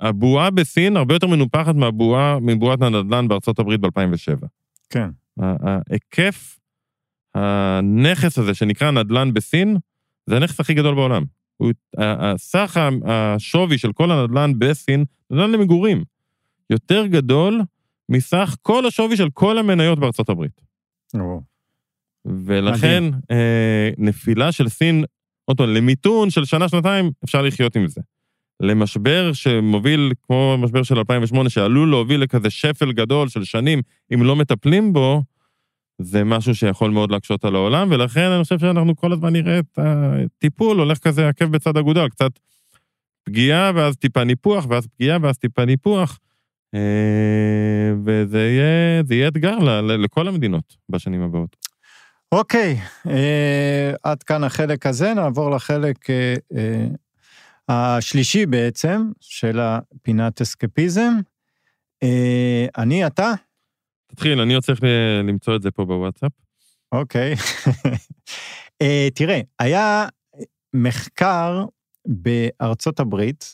[0.00, 4.46] הבועה בסין הרבה יותר מנופחת מהבועה, מבועת הנדל"ן בארצות הברית ב-2007.
[4.90, 5.10] כן.
[5.38, 6.58] ההיקף,
[7.34, 9.76] הנכס הזה שנקרא נדל"ן בסין,
[10.26, 11.24] זה הנכס הכי גדול בעולם.
[11.98, 16.04] הסך השווי של כל הנדל"ן בסין, נדל"ן למגורים,
[16.70, 17.62] יותר גדול
[18.08, 20.60] מסך כל השווי של כל המניות בארצות הברית.
[22.24, 25.04] ולכן אה, נפילה של סין,
[25.44, 28.00] עוד פעם, למיתון של שנה-שנתיים, אפשר לחיות עם זה.
[28.60, 33.82] למשבר שמוביל, כמו משבר של 2008, שעלול להוביל לכזה שפל גדול של שנים,
[34.14, 35.22] אם לא מטפלים בו,
[35.98, 39.78] זה משהו שיכול מאוד להקשות על העולם, ולכן אני חושב שאנחנו כל הזמן נראה את
[39.78, 42.30] הטיפול הולך כזה עקב בצד אגודל, קצת
[43.24, 46.18] פגיעה ואז טיפה ניפוח, ואז פגיעה ואז טיפה ניפוח,
[46.74, 51.56] אה, וזה יהיה, יהיה אתגר לכל המדינות בשנים הבאות.
[52.32, 56.86] אוקיי, אה, עד כאן החלק הזה, נעבור לחלק אה, אה,
[57.68, 61.12] השלישי בעצם, של הפינת אסקפיזם.
[62.02, 63.32] אה, אני, אתה?
[64.06, 64.80] תתחיל, אני עוד צריך
[65.24, 66.32] למצוא את זה פה בוואטסאפ.
[66.92, 67.34] אוקיי.
[68.82, 70.06] אה, תראה, היה
[70.74, 71.64] מחקר
[72.06, 73.52] בארצות הברית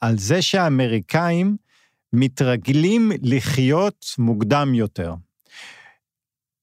[0.00, 1.56] על זה שהאמריקאים
[2.12, 5.14] מתרגלים לחיות מוקדם יותר.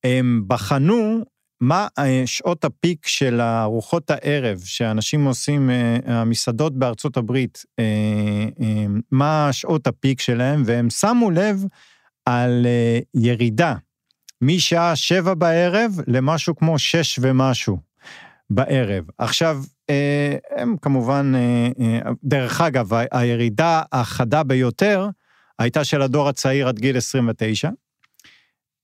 [0.03, 1.23] הם בחנו
[1.61, 8.45] מה אה, שעות הפיק של ארוחות הערב שאנשים עושים, אה, המסעדות בארצות הברית, אה,
[9.11, 11.65] מה שעות הפיק שלהם, והם שמו לב
[12.25, 12.65] על
[13.15, 13.75] ירידה
[14.41, 17.77] משעה שבע בערב למשהו כמו שש ומשהו
[18.49, 19.03] בערב.
[19.17, 19.63] עכשיו,
[20.55, 21.33] הם כמובן,
[22.23, 25.09] דרך אגב, הירידה החדה ביותר
[25.59, 27.69] הייתה של הדור הצעיר עד גיל 29,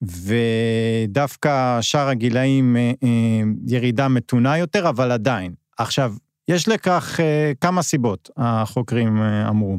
[0.01, 5.53] ודווקא שאר הגילאים אה, אה, ירידה מתונה יותר, אבל עדיין.
[5.77, 6.13] עכשיו,
[6.47, 9.77] יש לכך אה, כמה סיבות, החוקרים אמרו.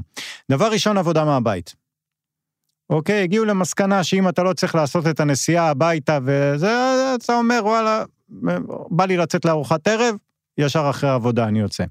[0.51, 1.75] דבר ראשון, עבודה מהבית.
[2.91, 6.75] אוקיי, הגיעו למסקנה שאם אתה לא צריך לעשות את הנסיעה הביתה וזה,
[7.15, 8.05] אתה אומר, וואלה,
[8.91, 10.15] בא לי לצאת לארוחת ערב,
[10.59, 11.85] ישר אחרי העבודה אני יוצא.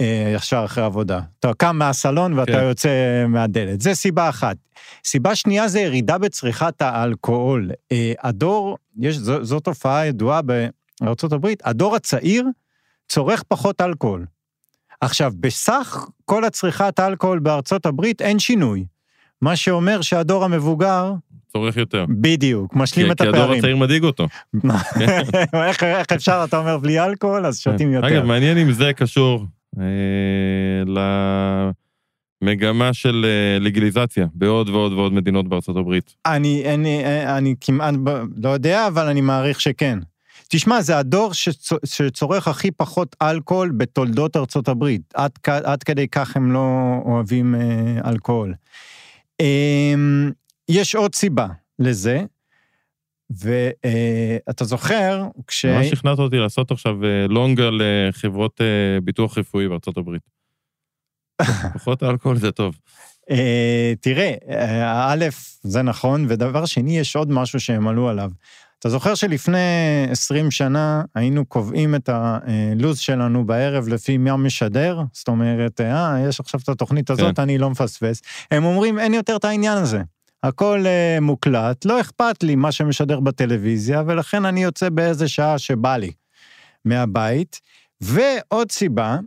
[0.00, 1.20] אה, ישר אחרי עבודה.
[1.40, 2.62] אתה קם מהסלון ואתה כן.
[2.62, 3.80] יוצא מהדלת.
[3.80, 4.56] זה סיבה אחת.
[5.04, 7.70] סיבה שנייה זה ירידה בצריכת האלכוהול.
[7.92, 12.46] אה, הדור, יש, זו, זו תופעה ידועה בארה"ב, הדור הצעיר
[13.08, 14.26] צורך פחות אלכוהול.
[15.00, 18.84] עכשיו, בסך כל הצריכת האלכוהול בארצות הברית אין שינוי.
[19.42, 21.12] מה שאומר שהדור המבוגר...
[21.52, 22.04] צורך יותר.
[22.08, 23.34] בדיוק, משלים כי, את הפערים.
[23.34, 24.26] כי הדור הצעיר מדאיג אותו.
[25.68, 28.06] איך, איך אפשר, אתה אומר, בלי אלכוהול, אז שותים יותר.
[28.06, 29.44] אגב, מעניין אם זה קשור
[32.42, 36.14] למגמה של אה, לגליזציה בעוד ועוד ועוד מדינות בארצות הברית.
[36.26, 37.04] אני, אני,
[37.36, 37.94] אני כמעט
[38.36, 39.98] לא יודע, אבל אני מעריך שכן.
[40.48, 41.32] תשמע, זה הדור
[41.84, 45.02] שצורך הכי פחות אלכוהול בתולדות ארצות הברית.
[45.14, 48.54] עד, עד כדי כך הם לא אוהבים אה, אלכוהול.
[49.40, 49.94] אה,
[50.68, 51.46] יש עוד סיבה
[51.78, 52.24] לזה,
[53.30, 55.64] ואתה אה, זוכר, כש...
[55.64, 60.22] ממש שכנעת אותי לעשות עכשיו אה, לונגה לחברות אה, ביטוח רפואי בארצות הברית.
[61.74, 62.78] פחות אלכוהול זה טוב.
[64.00, 64.34] תראה,
[65.08, 65.24] א',
[65.62, 68.30] זה נכון, ודבר שני, יש עוד משהו שהם עלו עליו.
[68.78, 69.58] אתה זוכר שלפני
[70.10, 75.02] 20 שנה היינו קובעים את הלו"ז שלנו בערב לפי מה משדר?
[75.12, 77.42] זאת אומרת, אה, יש עכשיו את התוכנית הזאת, כן.
[77.42, 78.22] אני לא מפספס.
[78.50, 80.02] הם אומרים, אין יותר את העניין הזה.
[80.42, 85.96] הכל uh, מוקלט, לא אכפת לי מה שמשדר בטלוויזיה, ולכן אני יוצא באיזה שעה שבא
[85.96, 86.10] לי
[86.84, 87.60] מהבית.
[88.00, 89.18] ועוד סיבה,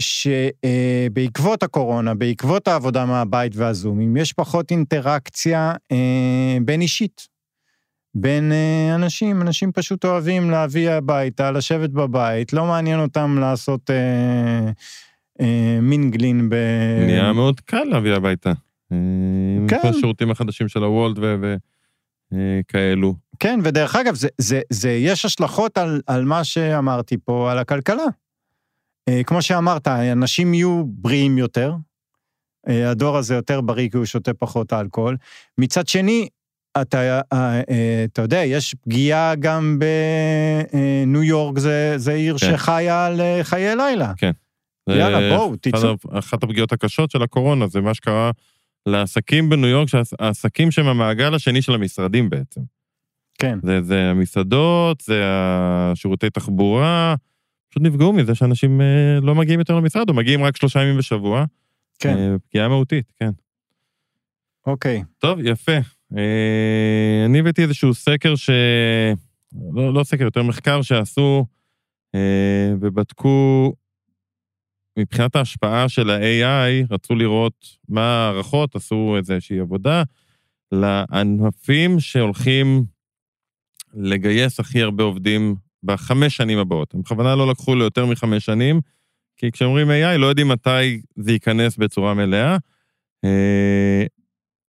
[0.00, 5.96] שבעקבות uh, הקורונה, בעקבות העבודה מהבית והזומים, יש פחות אינטראקציה uh,
[6.64, 7.34] בין אישית.
[8.14, 14.72] בין uh, אנשים, אנשים פשוט אוהבים להביא הביתה, לשבת בבית, לא מעניין אותם לעשות uh,
[15.40, 15.44] uh,
[15.80, 16.54] מינגלין ב...
[17.06, 18.52] נהיה מאוד קל להביא הביתה.
[19.68, 19.80] כן.
[19.84, 21.18] עם השירותים החדשים של הוולד
[22.32, 23.08] וכאלו.
[23.08, 27.58] אה, כן, ודרך אגב, זה, זה, זה, יש השלכות על, על מה שאמרתי פה, על
[27.58, 28.04] הכלכלה.
[29.08, 31.74] אה, כמו שאמרת, אנשים יהיו בריאים יותר,
[32.68, 35.16] אה, הדור הזה יותר בריא כי הוא שותה פחות אלכוהול.
[35.58, 36.28] מצד שני,
[36.80, 37.20] אתה,
[38.04, 42.52] אתה יודע, יש פגיעה גם בניו יורק, זה, זה עיר כן.
[42.52, 44.12] שחיה על חיי לילה.
[44.16, 44.30] כן.
[44.88, 45.94] יאללה, בואו, תצאו.
[46.18, 48.30] אחת הפגיעות הקשות של הקורונה זה מה שקרה
[48.86, 52.60] לעסקים בניו יורק, שהעסקים שהם המעגל השני של המשרדים בעצם.
[53.38, 53.58] כן.
[53.62, 57.14] זה, זה המסעדות, זה השירותי תחבורה,
[57.70, 61.44] פשוט נפגעו מזה שאנשים אה, לא מגיעים יותר למשרד, או מגיעים רק שלושה ימים בשבוע.
[61.98, 62.16] כן.
[62.16, 63.30] אה, פגיעה מהותית, כן.
[64.66, 65.02] אוקיי.
[65.18, 65.76] טוב, יפה.
[66.16, 68.50] אה, אני הבאתי איזשהו סקר ש...
[69.74, 71.46] לא, לא סקר, יותר מחקר שעשו,
[72.80, 73.72] ובדקו
[74.98, 80.02] מבחינת ההשפעה של ה-AI, רצו לראות מה ההערכות, עשו איזושהי עבודה
[80.72, 82.84] לענפים שהולכים
[83.94, 86.94] לגייס הכי הרבה עובדים בחמש שנים הבאות.
[86.94, 88.80] הם בכוונה לא לקחו ליותר מחמש שנים,
[89.36, 92.56] כי כשאומרים AI, לא יודעים מתי זה ייכנס בצורה מלאה.
[93.24, 94.06] אה,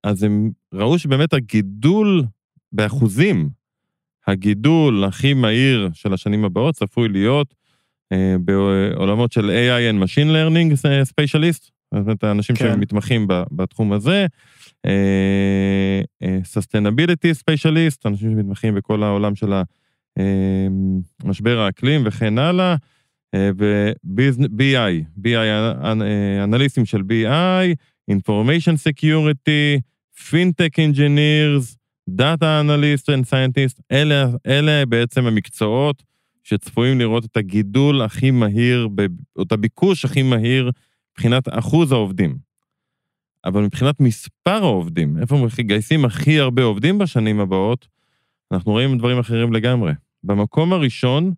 [0.03, 2.23] אז הם ראו שבאמת הגידול
[2.71, 3.49] באחוזים,
[4.27, 7.55] הגידול הכי מהיר של השנים הבאות צפוי להיות
[8.39, 10.75] בעולמות של AI and Machine Learning
[11.11, 12.73] Specialist, זאת אומרת, האנשים כן.
[12.73, 14.25] שמתמחים בתחום הזה,
[14.85, 19.53] אה, אה, Sustainability Specialist, אנשים שמתמחים בכל העולם של
[21.23, 22.75] משבר האקלים וכן הלאה,
[23.35, 25.83] ו-BI, BI,
[26.43, 27.75] אנליסטים של BI,
[28.11, 29.81] Information Security,
[30.17, 31.75] FinTech Engineers,
[32.09, 36.03] Data Analyst and Scientist, אלה, אלה בעצם המקצועות
[36.45, 38.87] שצפויים לראות את הגידול הכי מהיר,
[39.35, 40.71] או את הביקוש הכי מהיר
[41.11, 42.37] מבחינת אחוז העובדים.
[43.45, 47.87] אבל מבחינת מספר העובדים, איפה מגייסים הכי הרבה עובדים בשנים הבאות,
[48.51, 49.93] אנחנו רואים דברים אחרים לגמרי.
[50.23, 51.33] במקום הראשון,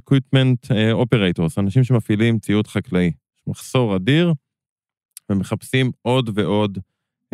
[0.00, 3.12] Equipment uh, Operators, אנשים שמפעילים ציוד חקלאי.
[3.46, 4.32] מחסור אדיר,
[5.30, 6.78] ומחפשים עוד ועוד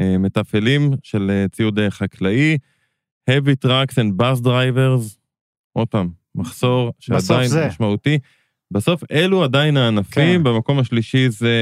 [0.01, 2.59] uh, מתפעלים של uh, ציוד uh, חקלאי.
[3.31, 5.19] heavy trucks and bus drivers,
[5.73, 7.67] עוד פעם, מחסור שעדיין זה.
[7.67, 8.19] משמעותי.
[8.71, 10.43] בסוף אלו עדיין הענפים, כן.
[10.43, 11.57] במקום השלישי זה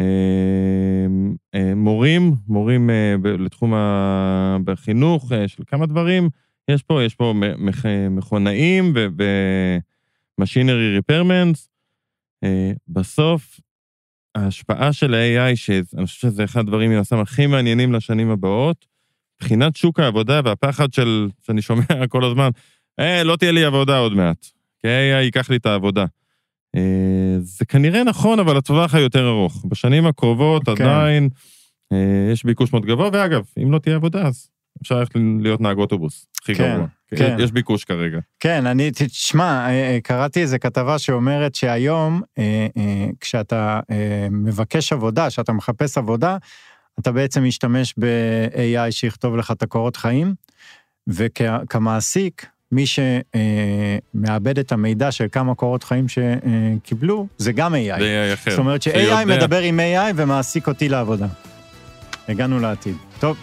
[0.00, 1.06] אה,
[1.54, 6.28] אה, מורים, מורים אה, לתחום החינוך של כמה דברים.
[6.68, 7.34] יש פה, יש פה
[8.10, 8.94] מכונאים
[10.38, 11.68] ומשינרי ריפרמנס.
[12.88, 13.60] בסוף,
[14.34, 18.86] ההשפעה של ה-AI, שאני חושב שזה אחד הדברים מן הסתם הכי מעניינים לשנים הבאות,
[19.44, 22.50] מבחינת שוק העבודה והפחד של, שאני שומע כל הזמן,
[23.00, 24.46] אה, לא תהיה לי עבודה עוד מעט,
[24.82, 26.04] כי AI ייקח לי את העבודה.
[26.76, 29.64] אה, זה כנראה נכון, אבל הטווח היותר ארוך.
[29.68, 30.76] בשנים הקרובות okay.
[30.76, 30.84] כן.
[30.84, 31.28] עדיין
[31.92, 34.48] אה, יש ביקוש מאוד גבוה, ואגב, אם לא תהיה עבודה, אז
[34.82, 36.74] אפשר ללכת להיות נהג אוטובוס, הכי כן.
[36.74, 36.86] גרוע.
[37.16, 37.36] כן.
[37.40, 38.18] יש ביקוש כרגע.
[38.40, 39.66] כן, אני, תשמע,
[40.02, 42.22] קראתי איזה כתבה שאומרת שהיום,
[43.20, 43.80] כשאתה
[44.30, 46.36] מבקש עבודה, כשאתה מחפש עבודה,
[46.98, 50.34] אתה בעצם משתמש ב-AI שיכתוב לך את הקורות חיים,
[51.06, 57.98] וכמעסיק, מי שמאבד את המידע של כמה קורות חיים שקיבלו, זה גם AI.
[57.98, 58.50] זה AI אחר.
[58.50, 61.26] זאת אומרת ש-AI מדבר עם AI ומעסיק אותי לעבודה.
[62.28, 62.96] הגענו לעתיד.
[63.20, 63.36] טוב,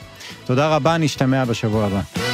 [0.45, 2.30] תודה רבה, נשתמע בשבוע הבא.